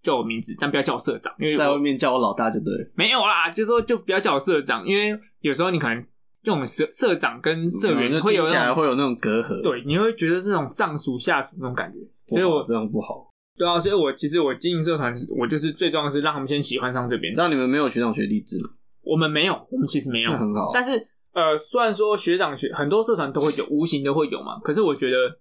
[0.04, 2.92] 叫我名字，但不要叫我社长，因为在外面叫我老大就对了。
[2.94, 6.04] 没有啦，就说就不要叫我社长，因为有时候你可能
[6.42, 13.28] 就我们社社长跟社员会有听起来那种会有那种隔阂，，对，你会觉得这种上属下属那种感觉，所以我这样不好。
[13.56, 17.40] 对啊，所以我其实我经营社团，我就是最重要的是让他们先喜欢上这边你知。
[17.40, 18.70] 道你们没有学长学弟制吗？
[19.02, 20.70] 我们没有，我们其实没有那，很好。
[20.72, 25.38] 但是呃，虽然说学长学很多社团都会有，无形的会有嘛，可是我觉得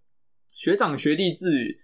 [0.52, 1.80] 学长学弟制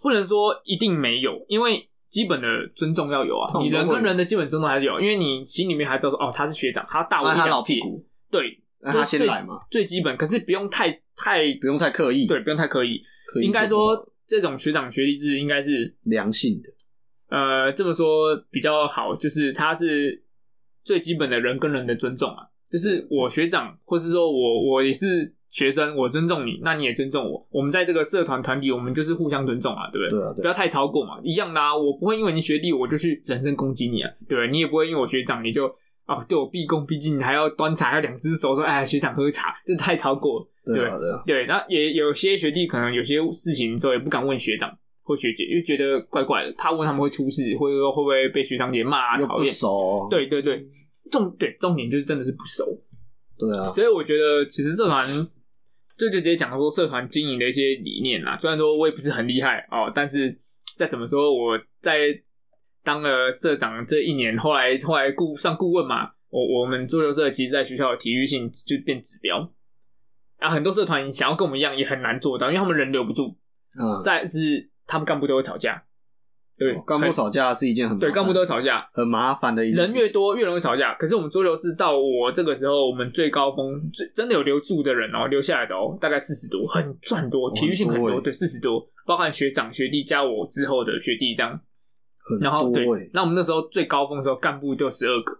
[0.00, 12.26] 不能说一定没有，因为基本的尊重要有啊，你人跟人的基本尊重还是有，因为你心里面还知道说哦他是学长，他大我一两届老屁，股，对，那他先最来嘛，最基本，可是不用太太不用太刻意。
[12.26, 13.00] 对，不用太刻意，
[13.32, 16.68] 刻意应该说这种学长学弟制应该是良性的。
[17.28, 20.24] 呃，这么说比较好，就是他是
[20.84, 22.48] 最基本的人跟人的尊重啊。
[22.70, 27.46] 就是我学长，或是说我我也是学生，我尊重你，那你也尊重我。
[27.50, 30.18] 我们在这个社团团体，我们就是互相尊重啊，对不对？
[30.18, 31.76] 对啊，对啊，不要太超过嘛，一样的啊。
[31.76, 34.50] 我不会因为你学弟，我就去人身攻击你啊，对不对？
[34.50, 35.74] 你也不会因为我学长，你就
[36.06, 40.48] 啊对我毕恭毕敬，还要端茶，还要两只手说哎学长喝茶，这太超过了。
[40.64, 41.22] 对啊，对啊。
[41.26, 44.70] 对，那也有些学弟可能有些事情之后也不敢问学长
[45.02, 49.52] 或学姐，因为觉得怪怪的，怕问他们会出事，或者说会不会被学长姐骂讨厌。
[49.52, 50.64] 熟，对对对，
[51.10, 52.64] 重对重点就是真的是不熟，
[53.38, 55.06] 对啊，所以我觉得其实社团
[55.96, 58.36] 这就直接讲说社团经营的一些理念啦。
[58.38, 60.36] 虽然说我也不是很厉害哦，但是
[60.76, 62.08] 再怎么说我在
[62.84, 69.52] 当了社长这一年，后来后来顾上顾问嘛，我我们桌球社其实在学校的体育性就变指标。
[70.38, 73.36] 啊，很多社团想要跟我们一样也很难做到，因为他们人留不住。
[73.80, 75.82] 嗯，再是他们干部都会吵架，
[76.58, 80.92] 对，哦干部吵架是一件很对，干部都会吵架，很麻烦的一件人越多越容易吵架。
[80.94, 91.60] 可是我们桌球是到我这个时候，我们最高峰最真的有留住的人哦，留下来的哦，大概四十多，很赚多，体育性很多，很多欸对，四十多，包含学长学弟加我之后的学弟这样。
[92.22, 95.32] 很然后对那我们那时候最高峰的时候，干部就十二个，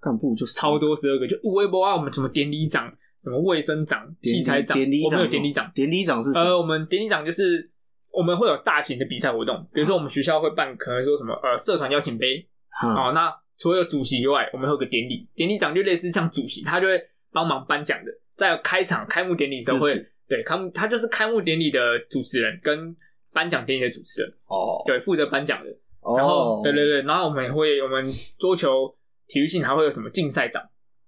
[0.00, 7.70] 干部就是超多十二个，就微博啊，我们什么典礼长、什么卫生长、器材长，典礼我们有典礼长，典礼长是什呃，我们典礼长就是
[8.12, 13.08] 我们会有大型的比赛活动，比如说我们学校会办，可能说什么呃社团邀请杯哈。
[13.08, 17.00] 哦，那除了主席以外，我们会有个典礼，典礼长就类似像主席，他就会
[17.32, 19.94] 帮忙颁奖的，在开场开幕典礼的时候会
[20.28, 22.94] 对开幕，他就是开幕典礼的主持人跟
[23.32, 25.70] 颁奖典礼的主持人，哦，对，负责颁奖的。
[26.00, 28.94] 哦，然后对对对，然后我们也会我们桌球
[29.26, 30.62] 体育性还会有什么竞赛长，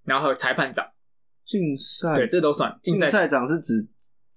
[0.04, 0.86] 然后还有裁判长，
[1.44, 2.14] 竞赛？
[2.14, 3.88] 对，这都算竞赛长是指？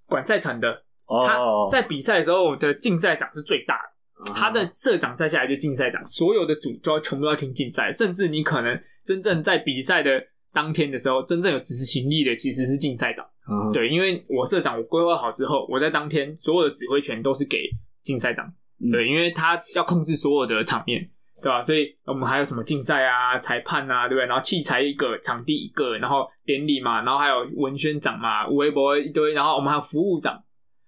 [0.08, 0.84] 管赛场的。
[1.08, 4.34] 他哦，在比赛的时候，我的竞赛长是最大的。
[4.34, 10.10] 他的社长再下来就竞赛长，所有的组就要全部都要听竞赛，甚至你可能真正在比赛的
[10.52, 17.70] 当天的时候，真正有执行力的其实是竞赛长，嗯，对，因为我社长我规划好之后，我在当天所有的指挥权都是给
[18.02, 21.10] 竞赛长，嗯对，因为他要控制所有的场面，
[21.42, 21.64] 对吧？
[21.64, 24.26] 所以我们还有什么竞赛啊、裁判啊，对不对？
[24.26, 30.44] 然后器材一个，场地一个，然后典礼嘛，然后还有文宣长嘛、微博一堆，然后我们还有服务长，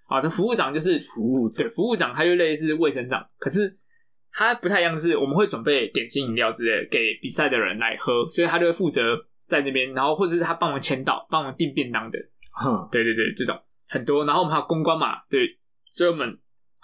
[0.07, 3.77] 啊，这服务长就是服务者对，服务长他就类似卫生长，可是
[4.31, 12.19] 他不太一样，是我们会准备点心饮料之类给比赛的人来喝，所以他就会负责在那边，然后或者是他帮忙签到、帮忙订便当的，
[12.51, 13.57] 哼，对对对，这种
[13.89, 14.25] 很多。
[14.25, 15.57] 然后我们还有公关嘛，对，
[15.89, 16.37] 所以我们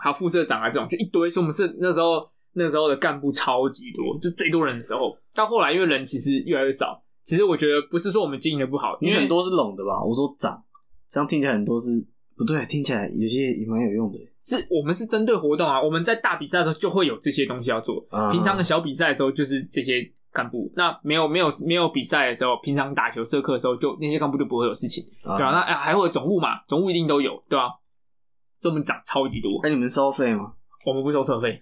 [0.04, 1.32] 还有副社长啊这种，就一堆。
[1.32, 5.18] 所以我们是那时候那时候的干部超级多，就最多人的时候。
[5.34, 10.04] 到后来因为人其实越来越少，其实我觉得不是说我们经营的不好，因为很多是拢的吧？
[10.04, 10.62] 我说长，
[11.10, 14.20] 这样听起来很多是不对，听起来有些也蛮有用的。
[14.46, 18.06] 是我们是针对活动啊，我们在大比赛的时候就会有这些东西要做。
[18.10, 27.83] 啊平常的小比赛的时候就是这些干部，那没有没有没有比赛的时候，平常打球社课的时候就那些干部就不会有事情，啊对吧、那哎还会有总务嘛，总务一定都有，对吧、所
[28.64, 30.54] 以我们涨超级多，哎，你们收费吗？
[30.86, 31.62] 我们不收社费，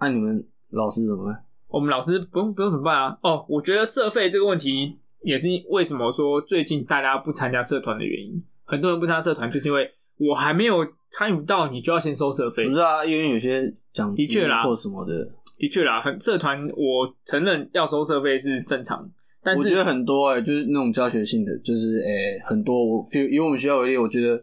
[0.00, 1.44] 那你们老师怎么办？
[1.68, 3.18] 我们老师不用不用怎么办啊？
[3.22, 12.74] 哦，我觉得社费这个问题也是为什么说最近大家不参加社团的原因，很多人不参加社团就是因为我还没有参与到，你就要先收社费不。
[12.74, 15.26] 是啊，因为有些讲师的确啦或什么的，
[15.58, 19.10] 的确啦，很社团我承认要收社费是正常，
[19.42, 24.42] 但是我觉得很多哎、就是那种教学性的，就是哎、很多我，比如以我们学校为例，我觉得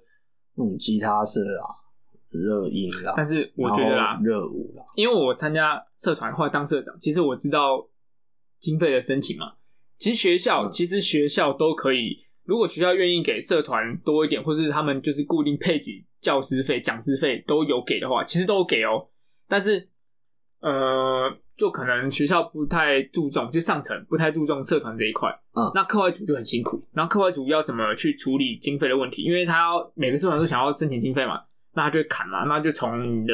[0.56, 1.66] 那种吉他社啊、
[2.30, 7.88] 热音啦，但是我觉得啦，热舞啦，因为我参加社团或者当社长，其实我知道
[8.60, 9.54] 经费的申请嘛。
[9.98, 19.08] 其实学校，嗯其实学校都可以，如果学校愿意给社团多一点，或是他们就是固定配给教师费、讲师费都有给的话，其实都有给哦。
[19.48, 19.90] 但是，
[20.62, 25.30] 呃，就可能学校不太注重，就上层不太注重社团这一块。
[25.54, 26.82] 嗯那课外组就很辛苦。
[26.94, 29.24] 然后课外组要怎么去处理经费的问题？
[29.24, 31.42] 因为他要每个社团都想要申请经费嘛，
[31.74, 33.34] 那他就会砍嘛，那就从你的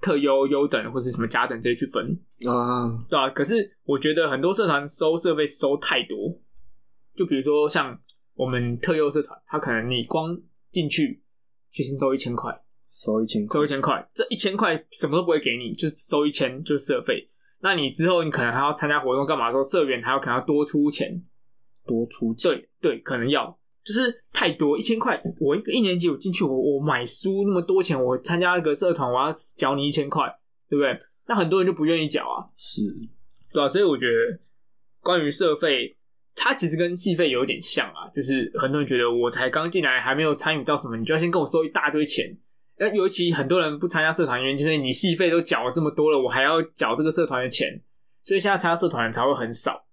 [0.00, 2.04] 特优、优等或是什么甲等这些去分，
[2.46, 6.38] 啊，对吧、可是我觉得很多社团收社费收太多，
[7.14, 7.98] 就比如说像
[8.34, 10.38] 我们特优社团，他可能你光
[10.70, 11.22] 进去
[11.70, 12.52] 学生收一千块，
[12.90, 13.54] 收一千块。
[13.54, 17.30] 收一千块，这一千块什么都不会给你，就收一千就是社费。
[17.60, 21.24] 那你之后你可能还要参加活动干嘛说，社员还要可能要多出钱，
[21.86, 30.26] 多出钱，对对，可能要，就是太多，一千块，我一个一年级我进去，我我买书那么多钱，我参加一个社团，我要缴你一千块，
[30.68, 31.00] 对不对？
[31.28, 32.82] 那很多人就不愿意缴啊，是
[33.52, 34.40] 对啊，所以我觉得
[35.00, 35.96] 关于社费，
[36.34, 42.26] 它其实跟戏费有一点像啊，就是很多人觉得我才刚进来，还没有参与到什么，你就要先跟我收一大堆钱。
[42.78, 47.80] 那尤其很多人不参加社团，原因就是你戏费都缴了这么多了，我还要缴这个社团的钱，
[48.22, 49.86] 所以现在参加社团才会很少，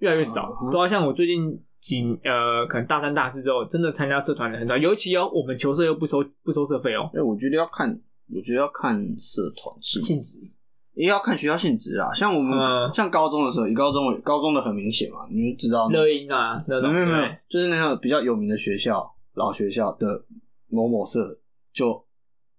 [0.00, 0.52] 越来越少。
[0.70, 7.88] 对啊，像我最近几呃，可能大三、大四之后，真的参加社团的很少，尤其哦，我们球社又不收不收社费哦，哎、我觉得要看，
[8.34, 10.40] 我觉得要看社团性性质。
[10.94, 12.12] 也要看学校性质啊。
[12.12, 20.24] 像我们、嗯像高中的时候，以高中为高中的很明显嘛，你就知道乐音啊，那种没有没有就是那个比较有名的学校，老学校的
[20.68, 21.38] 某某社
[21.72, 22.04] 就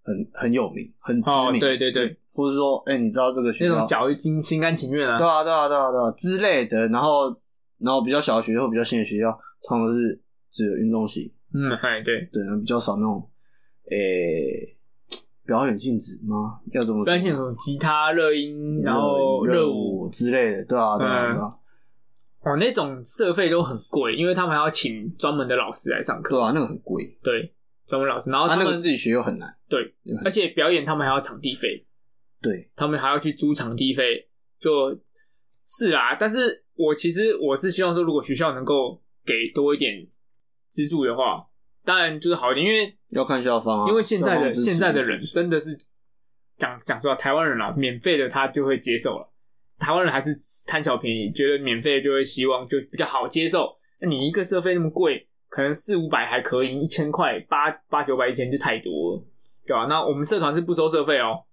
[0.04, 7.36] 很很有名，很知哦，名，对对对，或者说，哎、你知道这个学校那种缴心心甘情愿啊对，啊对啊对啊对啊之类的，然后
[7.80, 9.32] 然后比较小的学校或比较新的学校，
[9.68, 12.28] 通常是只有运动系，嗯，嗨， 对。
[12.32, 13.30] 对，比较少那种，
[13.90, 14.78] 诶、
[15.46, 16.60] 表演性质吗？
[16.74, 21.56] 要怎么关键什么吉他、热音，然后热热舞，之类的，对啊对啊嗯对啊，
[22.54, 26.36] 哦，那种社费都很贵，因为他们还要请专门的老师来上课。
[26.36, 27.54] 对啊，那个很贵，对，
[27.88, 31.86] 专门老师，然后他们他那个自己学又很难，对，而且表演他们还要场地费，
[32.42, 34.98] 对，他们还要去租场地费，就
[35.70, 36.18] 是啊。
[36.20, 40.08] 但是我其实我是希望说，如果学校能够给多一点
[40.70, 41.46] 资助的话，
[41.86, 45.78] 当然就是好一点，因为要看校方啊，因为现在的现在的人真的是
[46.58, 49.32] 讲讲实话，台湾人啊，免费的他就会接受了。
[49.78, 50.36] 台湾人还是
[50.68, 53.78] 贪小便宜，觉得免费的就会希望就比较好接受。
[54.02, 59.24] 那你一个社费那么贵，可能四五百还可以，一千块八八九百一天就太多了，
[59.66, 61.46] 对吧、那我们社团是不收社费哦。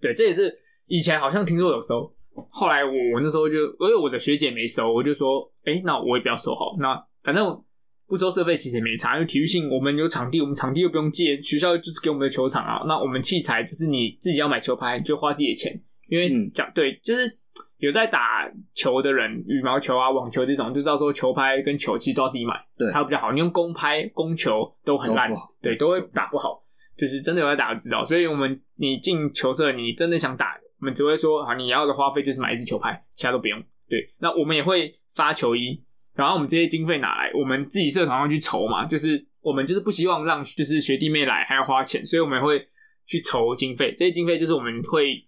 [0.00, 0.54] 对，这也是
[0.86, 2.14] 以前好像听说有收，
[2.50, 7.62] 后来我我那时候就因为我的学姐没收，我就说，哎、那我也不要收好，那反正
[8.06, 12.82] 不收设备其实也没差，因为体育性我们有场地，我们场地又不用借，学校就是给我们的球场啊。
[12.86, 17.38] 那我们器材就是你自己要买球拍，就花自己的钱，因为嗯讲、对，就是
[17.78, 23.32] 有在打球的人，羽毛球啊、网球这种，就知道说球拍跟球其实都要自己买，对才会比较好。
[23.32, 26.62] 你用公拍、公球都很烂对，都会打不好。
[26.96, 33.60] 就是真的有在打就知道，所以我们你进球社，你真的想打，我们只会说啊，你要的花费就是买一支球拍，其他都不用。
[33.88, 35.82] 对，那我们也会发球衣，
[36.14, 42.68] 然后我们这些经费拿来，我们自己社团上去筹嘛，就是我们就是不希望让就是学弟妹来还要花钱，所以我们会
[43.06, 43.92] 去筹经费。
[43.96, 45.26] 这些经费就是我们会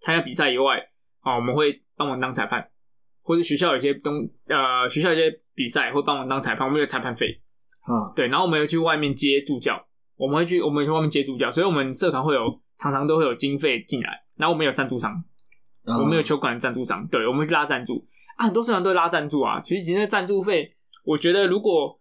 [0.00, 0.78] 参加比赛以外，
[1.20, 2.70] 啊，我们会帮忙当裁判，
[3.22, 7.40] 或者学校有些东呃学校有些比赛会帮忙当裁判，我们有裁判费。
[7.82, 15.22] 啊，对，然后我们又去外面接助教，我们会去我们会去外面接助教，所以我们社团会有常常都会有经费进来，然后我们有赞助商，
[15.86, 19.60] 嗯我们有球馆的赞助商，对，我们去拉赞助啊，很多社团都会拉赞助啊。
[19.60, 21.98] 其实其实赞助费，我觉得如果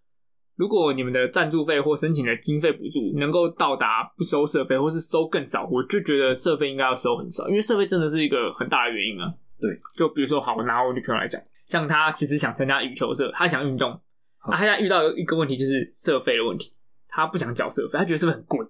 [0.55, 9.33] 如果你们的赞助费或申请的经费补助能够到达不收社费，或是收更少，我就觉得社费应该要收很少，因为社费真的是一个很大的原因啊。
[9.59, 13.91] 对，就比如说，好，我拿我女朋友来讲，像她其实想参加羽球社，她想运动，
[14.37, 16.73] 好啊，她现在遇到一个问题就是社费的问题，
[17.07, 18.65] 她不想缴社费，她觉得是不是很贵？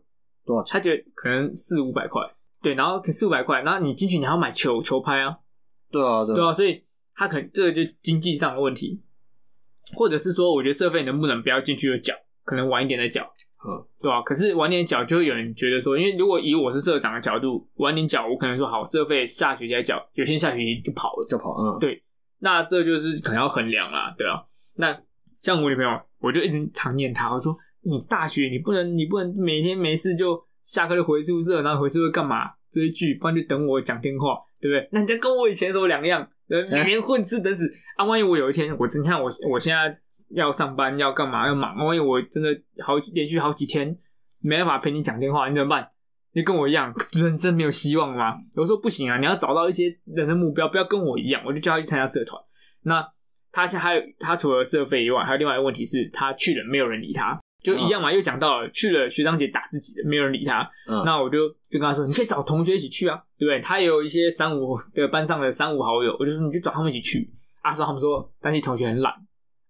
[0.46, 0.80] 多少她？
[0.80, 2.22] 觉得可能四五百块，
[2.64, 5.38] 对，然后四五百块，然后你进去你还要买球球拍啊，
[5.92, 6.82] 对啊，对对啊，所以
[7.14, 9.04] 他可能这个就经济上的问题，
[9.96, 12.14] 或者是说，我觉得社费能不能不要进去就缴，
[12.46, 13.22] 可能晚一点再缴，
[13.68, 22.02] 嗯，对吧、可是晚点缴就会有人觉得说，因为如果以我是社长的角度，晚点缴，我可能说好，社费下学期再缴，有些人下学期就跑了，就跑，嗯，对
[22.40, 24.42] 那这就是可能要衡量啦，对啊。
[24.78, 24.98] 那
[25.42, 34.90] 像我女朋友，我就一直常念她，我说你大学你不能你不能每天没事就下课就回宿舍，然后回宿舍干嘛追剧，不然就等我讲电话，对不对？
[34.92, 38.06] 那你这样跟我以前的时候两样，呃每天混吃等死啊！
[38.06, 39.98] 万一我有一天我真看我我现在
[40.32, 42.50] 要上班要干嘛要忙，万一我真的
[42.84, 43.98] 好连续好几天
[44.42, 45.90] 没办法陪你讲电话，你怎么办？
[46.36, 48.36] 你跟我一样，人生没有希望吗？
[48.56, 51.44] 我说不行啊，你要找到一些人生目标，不要跟我一样。
[51.46, 52.42] 我就叫他去参加社团。
[52.82, 53.08] 那
[53.52, 60.70] 他现在还有他除了社费以外，还有另外一个问题是，他去了没有人理他，就一样嘛，又讲到了去了学长姐打自己的，没有人理他。
[60.88, 63.62] 嗯，那我就就跟他说，你可以找同学一起去啊，对不对？
[63.62, 67.32] 他也有一些三五的班上的三五好友，我就说你去找他们一起去。
[67.62, 69.14] 啊，说他们说，但是同学很懒，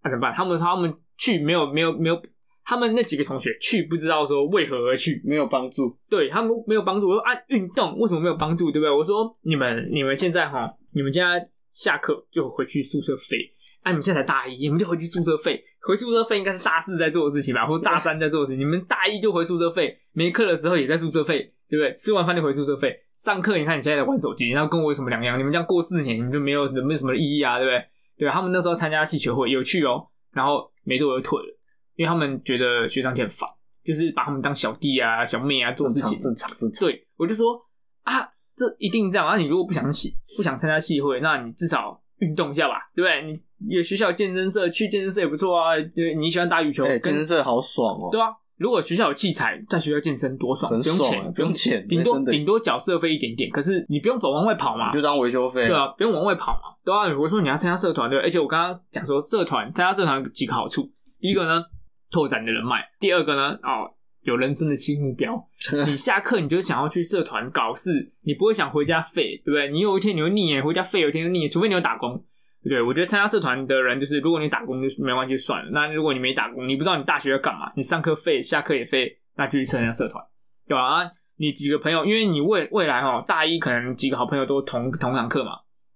[0.03, 0.33] 那、怎么办？
[0.33, 2.19] 他们说他们去没有没有没有，
[2.65, 7.07] 他们那几个同学去不知道说为何而去，没有帮助，对他们没有帮助。
[7.07, 8.89] 我说啊，运动为什么没有帮助，对不对？
[8.89, 13.37] 我说你们你们现在哈，你们现在下课就回去宿舍费，
[13.83, 18.59] 啊，你们现在才大一，你们就回去宿舍费，回宿舍费应该是大四在做的事情吧，或者大三在做的事情。
[18.59, 21.93] 你们大一就回宿舍费，没课的时候也在宿舍费，对不对？
[21.93, 25.37] 吃完饭就回宿舍费，上课你看你现在在玩手机，然后跟我有什么两样？
[25.37, 27.83] 你们这样过四年，你们就没有没有什么意义啊，对不对？
[28.17, 31.59] 对他们那时候参加系学会有趣哦，然后没多久就退了，
[31.95, 33.49] 因为他们觉得学长姐很烦，
[33.83, 36.17] 就是把他们当小弟啊、小妹啊做事情。
[36.19, 37.59] 正常正常，对，我就说
[38.03, 38.21] 啊，
[38.55, 39.27] 这一定这样。
[39.27, 43.33] 啊，你如果不想系不想参加系会，那你至少运动一下吧，对不对？
[43.33, 45.75] 你有学校有健身社，去健身社也不错啊。
[45.95, 48.27] 对，你喜欢打羽球，哎，健身社好爽哦，对啊。
[48.57, 56.77] 如果学校有器材，在学校健身多爽，很不用钱，不用钱顶多真的顶多缴社费一点点，可是你不用往外跑嘛，就当维修费，对啊，不用往外跑嘛。
[56.85, 61.63] 对啊，如果说你要参加社团对，而且我刚刚讲说社团参加社团有几个好处，第一个呢，
[62.11, 65.35] 拓展你的人脉；第二个呢，哦，有人生的新目标。
[65.87, 69.71] 你下课你就想要去社团搞事，你不会想回家废，对不对？
[69.71, 72.23] 你有一天你会腻耶，回家废有一天就腻，除非你有打工。
[72.63, 75.69] 对，我觉得参加社团的人，就是如果你打工就没关系就算了。
[75.71, 80.23] 那如果你没打工，你不知道你大学要干嘛，你上课废，下课也废，那就去参加社团，
[80.67, 80.81] 对吧？
[81.03, 85.51] 啊，你几个朋友，因为你未未来哦，大一可能几个好朋友都同同堂课嘛，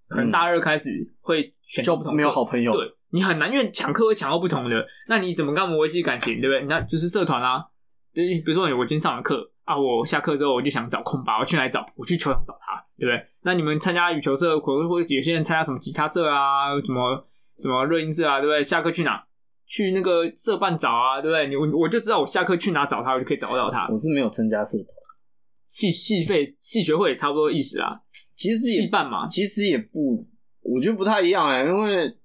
[0.08, 6.66] 可能大二开始会选就不同课没有好朋友，对你很难，因为抢课会抢到不同的，那你怎么跟他们维系感情，对不对？
[6.66, 7.64] 那就是社团啊，
[8.12, 11.86] 对，比如说我今天上了课啊，我下课之后我就想找空吧，我去哪里找？
[11.96, 13.26] 我去球场找他，对不对？
[13.42, 18.62] 那你们参加羽球社，或或者有些人参加什么吉他社啊，什么什么热音社啊，对不对？
[18.62, 19.24] 下课去哪？
[19.66, 21.46] 去那个社办找啊，对不对？
[21.46, 23.86] 你我我就知道我下课去哪找他，我就可以找到他。
[23.90, 24.86] 我是没有参加社团，
[25.66, 28.00] 系系费系学会也差不多意思啊，
[28.34, 30.26] 其实也系办嘛，其实也不，
[30.62, 32.16] 我觉得不太一样哎、因为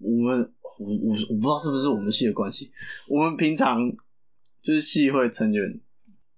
[0.00, 2.70] 我们我我我不知道是不是我们系的关系，
[3.08, 3.78] 我们平常
[4.60, 5.80] 就是系会成员，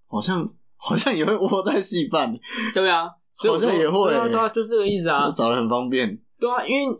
[0.06, 2.32] 好像好像也会窝在系办，
[2.72, 5.30] 对啊，所以我好像也会对啊，对啊，就这个意思啊。
[5.34, 6.18] 找人很方便。
[6.38, 6.96] 对啊，因为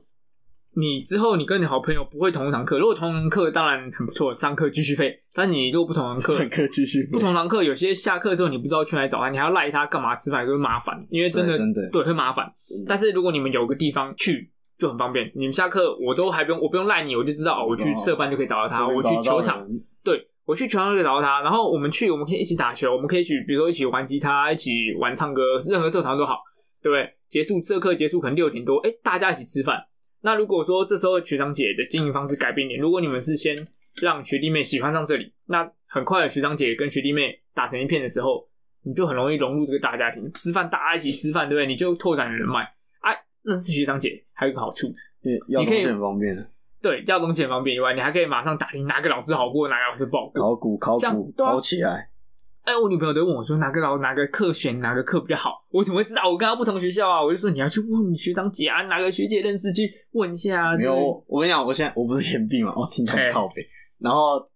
[0.77, 5.23] 你之后你跟你好朋友不会同一堂课，如果同堂课当然很不错，上课继续费。
[5.33, 12.53] 但你如果不同堂课，上课继续不同堂课，有些下课之后你不知道去哪里找他，你还要赖他干嘛吃饭，就会麻烦，因为真的对真的对会麻烦。
[12.87, 14.51] 但是如果你们有个地方去。
[14.77, 19.65] 就很方便，你们下课我都还不用，我不用赖你，我就知道哦，我去社办就可以找到他，我去球场，
[20.03, 26.43] 对我去球场就找到他，然后我们去，我们可以一起打球，我们可以去，比如说一起玩吉他，一起玩唱歌，任何社团都好，
[26.83, 27.15] 对不对？
[27.29, 29.85] 结束这课结束可能六点多，哎，大家一起吃饭。
[30.21, 33.67] 那如果说这时候学长姐的经营方式改变一点，如果你们是先
[34.01, 38.47] 让学弟妹喜欢上这里，那很快的学长姐跟学弟妹打成一片的时候，
[38.83, 41.67] 你就很容易融入这个大家庭，吃饭大家一起吃饭，对不对？
[41.67, 42.65] 你就拓展人脉。
[43.01, 44.89] 哎、认识学长姐还有一个好处，
[45.23, 46.47] 对，要你可以很方便的。
[46.85, 50.43] 对要东西很方便以外，你还可以马上打听哪个老师好过，哪个老师不好过。
[50.43, 52.11] 考古考古考起来，
[52.65, 56.31] 哎，我女朋友都问我说哪个老哪个课选哪个课比较好，我怎么会知道？
[56.31, 60.77] 我跟她不同学校啊，我就说你要去问你学长姐啊，哪个学姐认识去问一下啊。
[60.77, 63.67] 没有，我跟你讲，我现在我不是研毕嘛，我，听起来很靠背。
[63.99, 64.47] 然后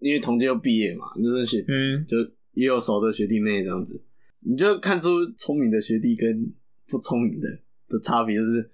[0.00, 2.16] 因为同届又毕业嘛，就是学嗯，就
[2.54, 4.04] 也有熟的学弟妹这样子，
[4.40, 5.08] 你就看出
[5.38, 6.52] 聪明的学弟跟
[6.88, 7.48] 不聪明的
[7.88, 8.68] 的差别，就是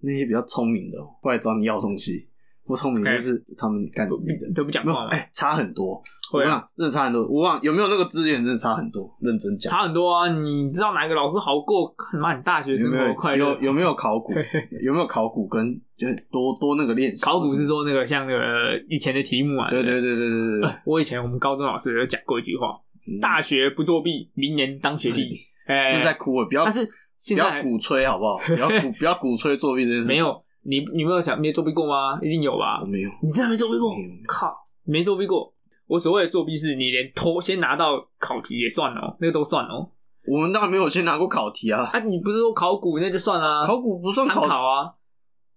[0.00, 2.26] 那些比较聪明的哦会来找你要东西，
[2.66, 6.02] 不聪明就是他们干自己的，都不讲话嘛，哎、差很多。
[6.32, 7.26] 我会啊真的差很多。
[7.26, 9.12] 我忘有没有那个资源，真的差很多。
[9.20, 10.32] 认真讲，差很多啊！
[10.32, 11.92] 你知道哪个老师好过？
[12.20, 14.32] 妈，你大学生有没有活快乐有有没有考古？
[14.80, 17.20] 有没有考古跟就是多多那个练习？
[17.20, 25.36] 考古是说那个像那个以前的题目啊，对对对对对对对，我以前我们高中老师有讲过一句话：嗯大学不作弊，明年当学弟。
[25.66, 26.88] 哎，是在哭了，不要但是
[27.20, 28.38] 不现在要鼓吹好不好？
[28.46, 30.08] 不要鼓 不要鼓吹作弊这件事情。
[30.08, 32.18] 没，有你，你没有想没作弊过吗？
[32.22, 32.86] 一定有吧我？
[32.86, 33.10] 没有。
[33.22, 34.08] 你真的没作弊过没有？
[34.26, 34.54] 靠，
[34.84, 35.52] 没作弊过。
[35.86, 39.90] 我所谓的作弊是你连偷先拿到考题也算哦，那个都算哦。
[40.26, 44.92] 我们当然没有先拿过考题啊，啊，你不是说考古那就算啦、考古不算参考考啊，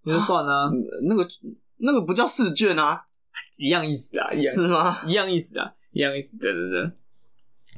[0.04, 1.26] 那就算啦、嗯那个
[1.78, 3.04] 那个不叫试卷啊，
[3.58, 4.98] 一样意思啊，一样是吗？
[5.06, 6.36] 一样意思啊，一样意思。
[6.38, 6.90] 对对对，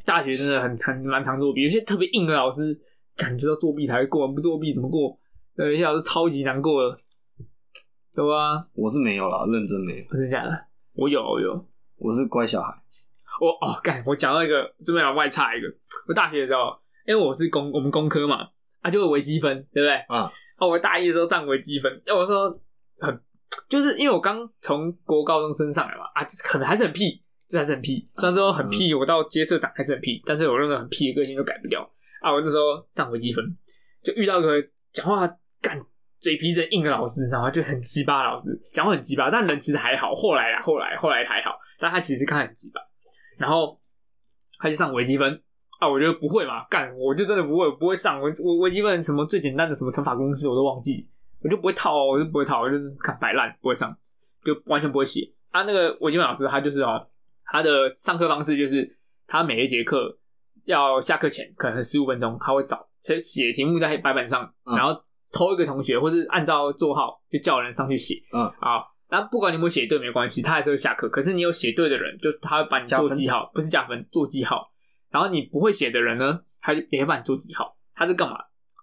[0.04, 2.80] 大学真的很常蛮常作弊，有些特别硬的老师，
[3.16, 5.18] 感觉到作弊才会过，不作弊怎么过？
[5.56, 6.98] 等一下老师超级难过了，
[8.14, 8.66] 对吧？
[8.74, 10.52] 我是没有啦，认真没有，真的假的？
[10.94, 11.66] 我有，我有。
[11.96, 12.74] 我是乖小孩。
[13.40, 14.02] 我哦，干！
[14.06, 15.66] 我讲到一个，这边要外插一个。
[16.06, 18.48] 我大学的时候，因为我是工，我们工科嘛，
[18.80, 19.94] 啊，就会微积分，对不对？
[20.08, 22.50] 啊，哦，我大一的时候上微积分，要我说
[22.98, 23.18] 很，
[23.68, 28.08] 就是因为我刚从国高中升上来嘛，啊，就是可能还是很屁，就还是很屁。
[28.16, 31.90] 虽然说很屁，我到接社长还是很屁，但是我那个很屁的个性都改不掉
[32.20, 32.32] 啊。
[32.32, 33.44] 我那时候上微积分，
[34.02, 34.62] 就遇到个
[34.92, 35.26] 讲话
[35.60, 35.80] 干
[36.20, 40.14] 嘴皮子硬的老师，然后就很鸡巴的老师，讲话很鸡巴，但人其实还好。
[40.14, 42.80] 后来啊，后来后来还好，但他其实看很鸡巴，
[43.36, 43.80] 然后
[44.58, 45.42] 他就上微积分。
[45.78, 51.06] 啊，我觉得不会嘛，干，我就真的不会，我不会上，我我微积分什么最简单的什么乘法公式我都忘记，
[51.42, 53.94] 我就不会套，我就不会套，我就是看摆烂，不会上，
[54.42, 55.30] 就完全不会写。
[55.50, 57.06] 啊，那个微积分老师他就是哦，
[57.44, 58.90] 他的上课方式就是
[59.26, 60.18] 他每一节课
[60.66, 65.00] 要下课前可能十五分钟，他会找写写题目在白板上，嗯然后
[65.30, 71.08] 抽一个同学或是按照座号就叫人上去写，嗯，啊，那不管你有没有写对没关系，他还是会下课。
[71.08, 74.70] 可是你有写对的人，就他会把你加分做记号，不是加分，做记号。
[75.10, 77.76] 然后你不会写的人呢，他就也会把你做记号。
[77.94, 78.36] 他是干嘛？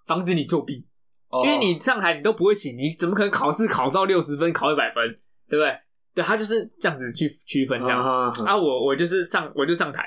[0.06, 0.86] 防止你作弊，
[1.30, 5.06] 哦因为你上台你都不会写，你怎么可能考试考到六十分，考一百分，
[5.48, 5.74] 对不对？
[6.14, 8.04] 对他就是这样子去区分这样。
[8.04, 10.04] 啊啊，我我就是上我就上台，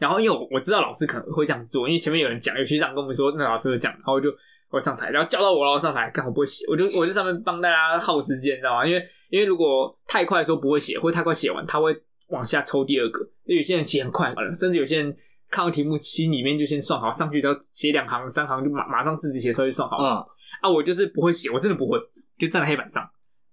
[0.00, 4.28] 然后因为我我知道老师可能会这样做，因为前面有人讲，有学长跟我们说那老师会这样，然后我就
[4.70, 8.86] 我上台，然后叫到我，然后上台，干我不会写，我就我就上面帮大家耗时间，你知道吗？
[8.86, 11.94] 因为因为如果太快说不会写，或太快写完，他会
[12.28, 15.14] 往下抽第二个，因为有些人写很快，甚至有些人
[15.50, 20.04] 看到题目心里面就先算好，上去只要写两行三行就马马上自己写出来就算好了。
[20.04, 20.16] 嗯，
[20.62, 21.98] 啊，我就是不会写，我真的不会，
[22.38, 23.06] 就站在黑板上，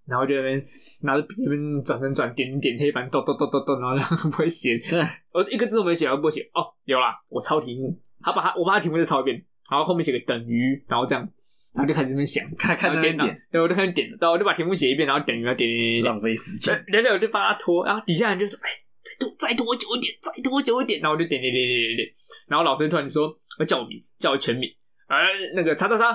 [0.07, 0.67] 然后就在那边
[1.01, 6.41] 拿着笔那边转转转，点点黑板，咚咚咚咚咚，然后这样不会写，真的我一个字都没写，我不会写。
[6.53, 9.35] 哦，有啦，我抄题目，他把他我把他题目再抄一遍，
[9.69, 11.21] 然后后面写个等于，然后这样，
[11.75, 16.73] 然后就开始这边想，开开始然后点档点，对，我就开始点，对，我就把题目写一遍，然后等于，然后点点点浪费时间。
[16.87, 18.69] 然后，我就帮他拖，然后底下人就说：“哎，
[19.03, 22.07] 再拖再拖久一点，再拖久一点。”然后我就点点点点点点，
[22.47, 24.69] 然后老师突然就说：“要叫我名字，叫我全名，
[25.07, 25.17] 哎，
[25.53, 26.11] 那个叉叉叉，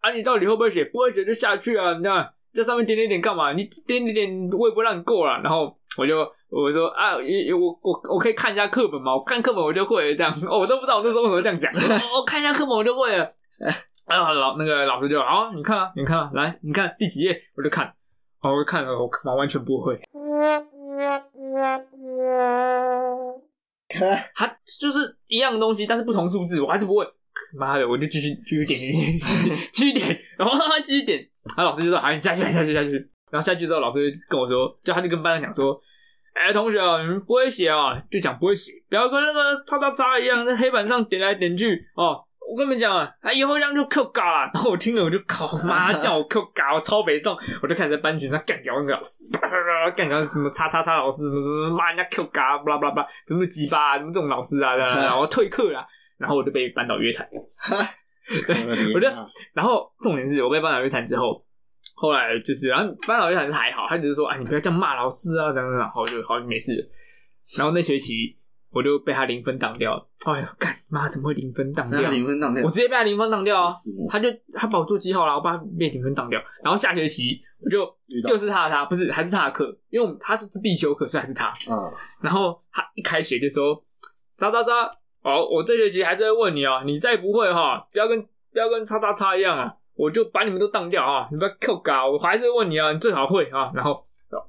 [0.00, 0.84] 啊，你到底会不会写？
[0.86, 1.96] 不会写就下去啊！
[1.96, 3.52] 你看在上面点点点干嘛？
[3.52, 6.18] 你点点点我也不让你过了。”然后我就
[6.50, 9.14] 我说：“啊，也我我我可以看一下课本吗？
[9.14, 10.32] 我看课本我就会了这样。
[10.50, 11.70] 哦，我都不知道我那时候为什么这样讲。
[11.72, 13.24] 哦，我看一下课本我就会了。
[14.06, 17.92] 哎 呀，老那个老师就好，你看啊，你看啊，来，你看第几页，我就看。
[18.42, 20.00] 哦，我就看了，我完完全不会。
[24.34, 24.46] 它
[24.80, 27.06] 就是一样东西，但是不同数字，我还是不会。
[27.58, 28.80] 妈的，我就继续继续点，
[29.72, 31.18] 继续点，然后他继续点，
[31.56, 32.92] 然后老师就说：“好，你下去，下去，下去。”
[33.30, 35.80] 然后下去之后，老师跟我说，就他就跟班长讲说
[36.34, 44.50] ：“哎、同学啊，你们不会写啊，就讲不会写，不要跟那个叉叉叉一样，在黑板上点来点去哦。”我跟你们讲啊，啊以后这样就 Q 嘎了。
[44.52, 49.24] 然后我听了，我就靠妈叫我 Q 嘎，我超北宋，我就开始在班群上干掉那个老师，
[49.94, 55.86] 干掉什么叉叉叉老师，什么什么骂人家 Q 嘎，巴拉巴拉巴拉，怎么鸡巴啊，怎么这种老师啊，然后我退课了，
[56.20, 57.26] 然后我就被班导约谈。
[58.94, 59.08] 我就
[59.52, 61.44] 然后重点是我被班导约谈之后，
[61.96, 66.86] 后来就是，然后班导约谈是还好，他只是说，啊，你不要这样骂老师啊，等等等，然后就好就没事了。
[67.56, 68.36] 然后那学期
[68.70, 72.08] 我就被他零分挡掉了，哎呦，干妈怎么会零分挡掉？
[72.08, 73.72] 零分挡掉我，直接被他零分挡掉啊！
[74.08, 76.40] 他就他把我做记号了，我把他被零分挡掉。
[76.62, 77.80] 然后下学期我就
[78.28, 81.52] 又是他的他，不是还是他的课，因为我们他是必修课，所以还是他。
[81.68, 83.84] 嗯，然后他一开学就说
[84.38, 84.88] ：“渣渣渣，
[85.22, 94.04] 哦，我这学期还是会问你哦，你再不会哈，不要跟不要跟叉叉叉一样啊，我就把你们都当掉啊，你不要 Q 嘎，我还是会问你啊，你最好会啊。”然后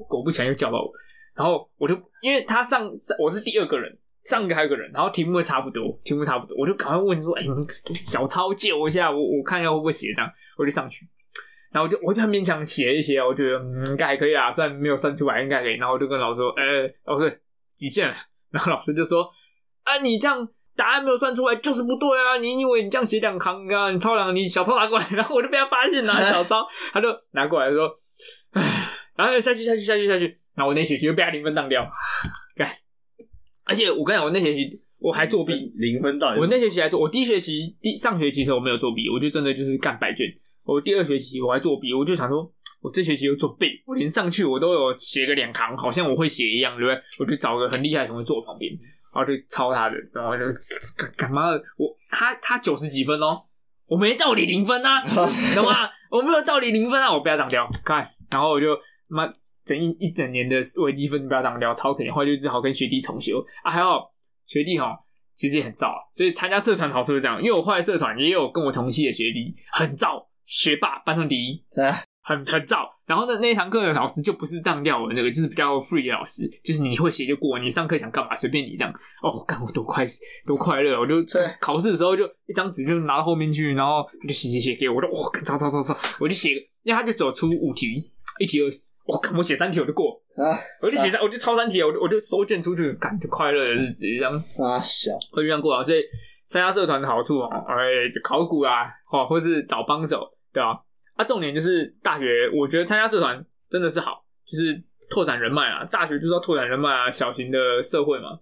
[0.08, 0.92] 果不其然又叫到我，
[1.36, 11.06] 然后我就因为他上上我是第二个人，上个还有个人，然后题目会差不多，题目差不多，我就赶快问说：“哎、你小抄借我一下，我我看一下会不会写这样。”我就上去。
[11.72, 15.76] 然后我就我就很勉强写一些，我觉得嗯应该还可以啊，虽然没有算出来，应该可以。
[15.78, 17.42] 然后我就跟老师说：“呃、老师
[17.76, 18.16] 极限了。”
[18.52, 19.32] 然后老师就说
[19.84, 22.38] ：“啊，你这样答案没有算出来就是不对啊！
[22.42, 23.92] 你以为你这样写两行啊？
[23.92, 25.06] 你抄两行，你小抄拿过来。
[25.16, 27.90] ”然后我就被他发现拿 小抄，他就拿过来说
[28.54, 28.62] ：“唉，
[29.16, 31.86] 然后就下去下去下去下去。”然后我那学期就被他零分当掉，
[32.56, 32.70] 干！
[33.64, 40.28] 而且我跟你讲，我那学期我还作弊，零分到我那学期还做，我第一学期第上学期的时候我没有作弊，我就真的就是干白卷。
[40.64, 42.52] 我第二学期我还作弊，我就想说，
[42.82, 47.02] 我这学期有准备，我连上去我都有写个两行，好像我会写一样，对不对？
[47.20, 48.72] 我就找个很厉害的同学坐我旁边，
[49.14, 50.44] 然后就抄他的，然后就
[50.98, 51.52] 干干嘛？
[51.78, 53.44] 我他他九十几分哦，
[53.88, 55.02] 我没道理零分啊，
[55.56, 55.90] 懂吗？
[56.10, 59.32] 我没有道理零分啊，我不要挡掉，看，然后我就妈
[59.66, 64.12] 整一一整年的微积分不要挡掉，超可怜，后来就只好跟学弟重修啊，还好
[64.46, 64.98] 学弟哈。
[65.34, 72.88] 其实也很燥啊，所以参加社团好处是这样，因为我后来社团也有跟我同系的学弟，很燥，学霸，班上第一，啊很很燥。
[73.06, 78.94] 然后呢，那一堂课的老师就不是当掉我那个，就是比较 free 的老师，就是你会写就过，你上课想干嘛随便你这样。
[79.22, 80.06] 哦，干我多快
[80.46, 86.54] 多快乐，我就对考试的时候就一张纸就拿到后面去，然后就写写写给我，我就哇，抄抄抄抄，我就写，
[86.84, 88.10] 因为他就走出五题，
[88.40, 94.32] 一题二十，我看我写三题我就过，啊，我就写三，我就抄三题，我就我就收卷出去，感就快乐的日子这样。
[94.40, 96.02] 傻小，会这样过啊，所以
[96.46, 97.84] 参加社团的好处啊，哎，
[98.24, 100.80] 考古啊，或，或是找帮手，对吧、啊？
[101.24, 105.86] 重点就是大学，我觉得参加社团真的是好，就是拓展人脉啊。
[105.86, 108.40] 大学就是要拓展人脉啊，小型的社会嘛，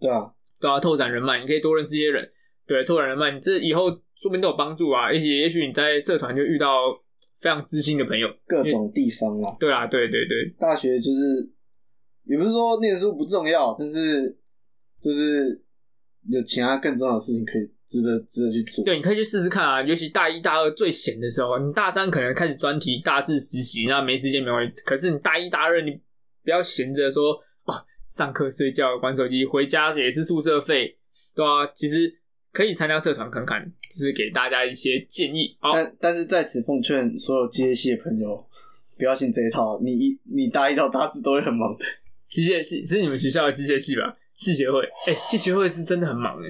[0.00, 2.30] 对啊，对啊，拓展人脉，你可以多认识一些人，
[2.66, 5.12] 对，拓展人脉，你这以后说不定都有帮助啊。
[5.12, 6.68] 也许也许你在社团就遇到
[7.40, 9.56] 非常知心的朋友，各种地方啦。
[9.58, 11.50] 对啊，对对对，大学就是，
[12.24, 14.38] 也不是说念书不重要，但是
[15.00, 15.62] 就是
[16.28, 18.84] 有其他更重要的事情可以值得值得去做。
[18.84, 19.82] 对，你可以去试试看啊。
[19.82, 24.72] 尤其大一、大二最闲的时候，你大三可能开始专题，大四实习，那没时间没关系。
[24.86, 25.90] 可是你大一、大二，你
[26.42, 27.34] 不要闲着说
[27.64, 30.96] 哦，上课睡觉玩手机，回家也是宿舍费，
[31.34, 31.70] 对啊。
[31.74, 32.12] 其实
[32.52, 35.54] 可以参加社团看看，就是给大家一些建议。
[35.60, 38.42] 好，但但是在此奉劝所有机械系的朋友，
[38.96, 39.78] 不要信这一套。
[39.82, 41.84] 你一你大一到大四都会很忙的。
[42.32, 44.16] 机械系是你们学校的机械系吧？
[44.34, 46.48] 系学会，哎、系学会是真的很忙哎、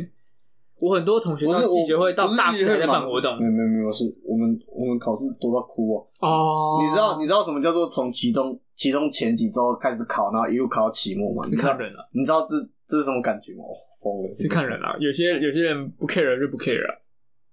[0.82, 6.06] 我很多同学到不是系学会到大四还在办活动没有没有没有，是我们我们考试多到哭哦。
[6.20, 6.82] 哦。
[6.82, 11.42] 你知道你知道什么叫做从期中期中前几周开始考，然后一路考到期末吗？
[11.44, 12.56] 是看人啊，你知道这
[12.88, 13.64] 这是什么感觉吗？
[13.64, 13.72] 哦
[14.02, 14.96] 疯了，是看人啊。
[14.98, 16.98] 有些有些人不 care 就不 care 啊。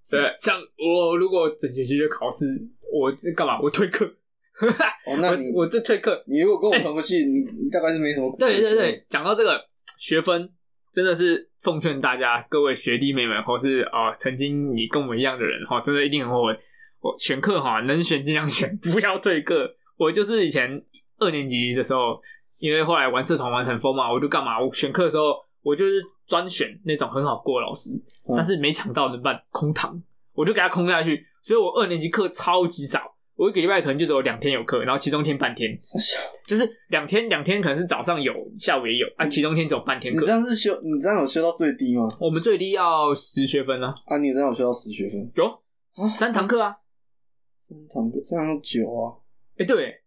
[0.10, 2.46] 对，像我如果整学期就考试，
[2.92, 3.62] 我这干嘛？
[3.62, 4.04] 我退课。
[5.06, 6.24] 哦，那你我我这退课。
[6.26, 8.36] 你如果跟我同个系，你你大概是没什么。
[8.40, 9.62] 对对对，讲到这个
[10.00, 10.50] 学分，
[10.92, 16.58] 真的是奉劝大家，各位学弟妹们，或是哦、曾经你跟我们一样的人哈、真的一定很后悔。
[17.02, 19.76] 我选课哈、能选尽量选，不要退课。
[19.98, 20.84] 我就是以前
[21.20, 22.22] 二年级的时候，
[22.58, 24.60] 因为后来玩社团玩很疯嘛，我就干嘛？
[24.60, 27.92] 我选课的时候，我就是专选那种很好过的老师，
[28.28, 29.42] 嗯但是没抢到怎么办？
[29.52, 30.02] 空堂，
[30.34, 31.26] 我就给他空下去。
[31.42, 35.72] 所以我二年级课超级少，我一个礼拜可能就只有两天有课，然后其中一天半天，
[36.46, 40.32] 就是两天两天可能是早上有，下午也有啊，其中一天只有半天课你这。
[40.34, 42.06] 样是修，你这样有修到最低吗？
[42.20, 45.46] 我们最低要十学分啊，啊，你这样有修到十学分有
[45.96, 46.10] 啊？
[46.18, 46.76] 三堂课啊。
[47.58, 49.16] 三堂课，这样九啊？
[49.58, 49.99] 哎、对，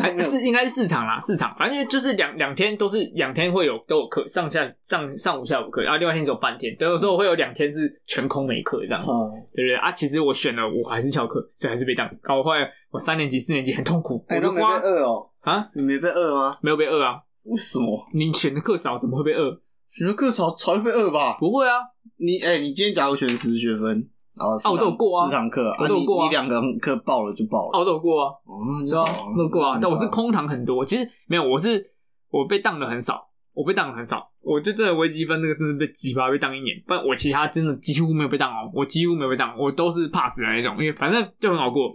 [0.00, 9.06] 还是应该是市场啦，市场，反正就是两两天都是两天会有都有课，上下上上午下午课，然后另外一天只有半天，等有时候会有两天是全空没课这样，啊？
[9.54, 9.90] 对不对啊？
[9.92, 12.06] 其实我选了，我还是翘课，所以还是被当。
[12.06, 15.30] 然后我后来我三年级四年级很痛苦，哎，都没被我就花饿哦？
[15.40, 16.58] 啊你没被饿吗？
[16.60, 18.06] 没有被饿啊，为什么？
[18.12, 19.60] 你选的课少怎么会被饿？
[19.90, 21.38] 选的课早早就被饿吧？
[21.40, 21.76] 不会啊，
[22.18, 24.06] 你哎、你今天假如选十学分，
[24.40, 28.32] 然后啊我都有过啊四堂课，我都有过啊你你两堂课爆了就报啊，了，我都有过啊。
[28.46, 29.04] 哦，对啊，
[29.36, 30.82] 乐过啊，但我是空，堂很多。
[30.82, 31.92] 其实没有，我是
[32.30, 34.30] 我被当的很少，我被当的很少。
[34.40, 41.90] 我就真的微积分那个真的被鸡巴被当一年，不然我其他真的几乎没有被当哦，我几乎没有被当，我都是 pass 的那种，因为反正就很好过，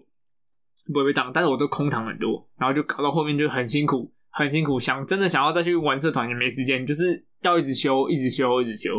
[0.93, 1.33] 不会被当。
[1.33, 4.79] 但是我都空堂很多，然后就搞到后面就很辛苦，很辛苦。
[4.79, 8.91] 想真的想要再去玩社团也没时间，就是要一直修，一直修，一直修。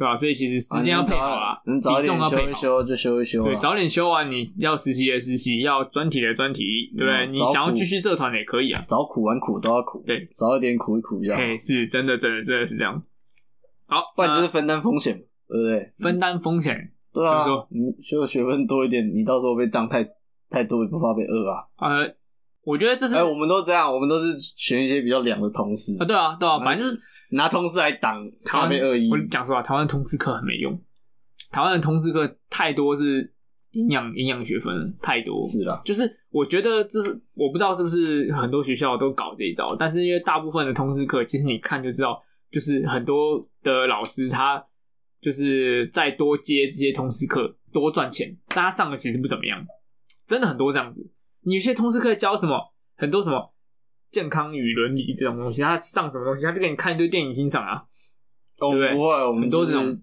[0.00, 2.06] 对吧、所以其实时间要配好啊，能早点。
[2.24, 3.44] 休一休就休一休啊。
[3.44, 7.26] 对，早点修完，你要实习的实习，要专题的专题，对不对？
[7.26, 8.82] 嗯你想要苦继续社团也可以啊。
[8.88, 13.02] 早苦晚苦都要苦，对，早一点苦一苦一下，嘿，是真的，真的，真的是这样。
[13.88, 15.92] 好，不然就是分担风险嘛，对不对？
[15.98, 16.92] 分担风险。
[17.12, 20.02] 对啊你修的学分多一点，你到时候被当太
[20.48, 21.66] 太多，也不怕被饿啊。
[21.76, 22.14] 呃，
[22.62, 27.00] 我觉得这是哎，我们都这样，我们都是选一些比较凉的同事啊，，对啊，对啊，嗯反正就是
[27.30, 29.18] 拿同事来挡，怕台湾被恶意我。
[29.30, 30.78] 讲实话，台湾的通识课很没用。
[31.50, 33.32] 台湾的通识课太多是
[33.72, 35.42] 营养营养学分，太多。
[35.42, 44.62] 是啦，就是我觉得这是我不知道是不是很多学校都搞这一招，但是因为大部分的通识课，其实你看就知道，就是很多的老师他
[45.20, 49.64] 就是再多接这些通识课多赚钱，但他上的其实不怎么样，
[50.26, 51.10] 真的很多这样子。
[51.42, 53.52] 你有些通识课教什么很多什么
[54.10, 57.84] 健康与伦理这种东西，他上什么东西，他就给你看一堆电影欣赏啊，
[58.58, 60.00] 哦，对不对不会，我们很多这种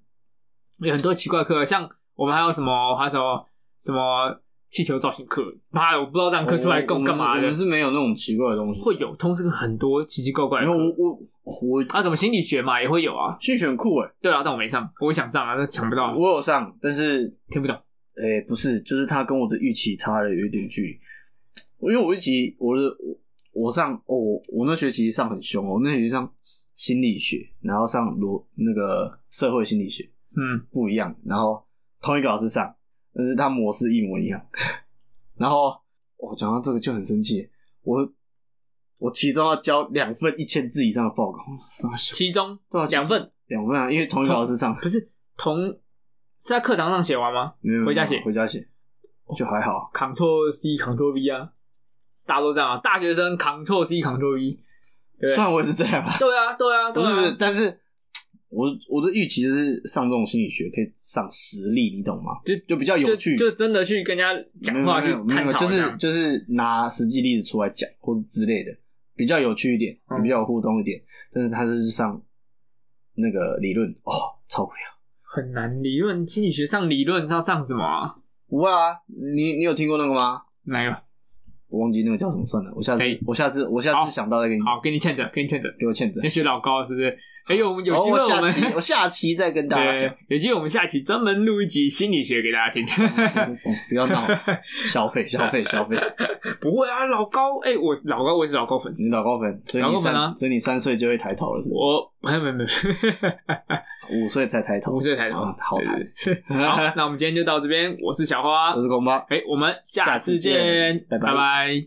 [0.80, 3.46] 有很多奇怪课，像我们还有什么还有什么
[3.80, 7.56] 什么气球造型课，妈的，我不知道这堂课出来干干嘛的我们。
[7.56, 8.82] 是没有那种奇怪的东西。
[8.82, 11.20] 会有通识课很多奇奇怪怪的因为我我
[11.70, 17.78] 我啊，什么心理学嘛也会有啊，训选酷哎，对啊，但我没上，我想上啊，但抢不到，我有上，但是听不懂。
[18.16, 21.00] 诶、不是，就是他跟我的预期差了有一点距离。
[21.82, 23.18] 因为我一期我的我
[23.66, 26.32] 我上哦，我我那学期上很凶哦，我那学期上
[26.76, 31.66] 心理学，然后上罗那个社会心理学嗯，不一样，然后
[32.02, 32.76] 同一个老师上，
[33.14, 34.40] 但是他模式一模一样。
[35.38, 35.76] 然后
[36.18, 37.50] 我讲到这个就很生气，
[37.84, 38.12] 我
[38.98, 41.40] 我其中要交两份一千字以上的报告，
[41.98, 43.32] 其中对啊两份？
[43.48, 45.68] 两份啊，因为同一个老师上，不是同
[46.40, 47.54] 是在课堂上写完吗？
[47.62, 48.22] 没有回家写。
[48.24, 48.68] 回家写
[49.36, 49.90] 就还好。
[49.94, 51.54] ？Ctrl C Ctrl V 啊，
[52.28, 54.52] 大家都这样啊，大学生 Ctrl C Ctrl V，
[55.20, 57.80] 对不对虽然我也是这样吧，对啊，对啊，对不是不是，啊，但是
[58.50, 62.34] 我我的预期就是上这种心理学可以上实力，你懂吗？
[62.46, 68.72] 就就比较有趣，就真的去跟人家讲话去没有没有探讨就是就是拿实际例子出来讲或者之类的，
[69.16, 71.02] 比较有趣一点，嗯比较有互动一点。
[71.34, 72.22] 但是他就是上
[73.16, 74.12] 那个理论哦，
[74.48, 74.76] 超无聊。
[75.22, 75.84] 很难。
[75.84, 78.16] 理论心理学上理论是要上什么啊？
[78.48, 80.42] 不会啊，你你有听过那个吗？
[80.64, 80.98] 哪一个？
[81.70, 85.74] 我忘记那个叫什么，算了，我下次我下次我下次想到再给你好，给你欠着，给你欠着。
[85.80, 86.30] 给我欠着要。
[86.30, 87.18] 学老高是不是？
[87.48, 92.86] 哎呦，我们有机会哦我们期我下期再跟大家对讲。，有机会我们下期专门录一集心理学给大家听。
[93.88, 94.28] 不要闹，
[94.88, 95.96] 消费消费消费。
[96.60, 99.12] 不会啊，老高，哎、我老高我也是老高粉丝你。
[99.12, 102.94] 老高粉，所以你老高粉啊三，所以你三岁就会抬头了，是不我没没没，是？
[104.12, 105.40] 五岁才抬头，五岁抬头。
[105.42, 106.00] 啊，好惨。
[106.48, 108.74] 好， 那我们今天就到这边，我是小花。
[108.76, 109.14] 我，是公包。
[109.30, 110.54] 哎、我们下次见。
[110.54, 111.28] 见，拜拜。
[111.28, 111.84] 拜拜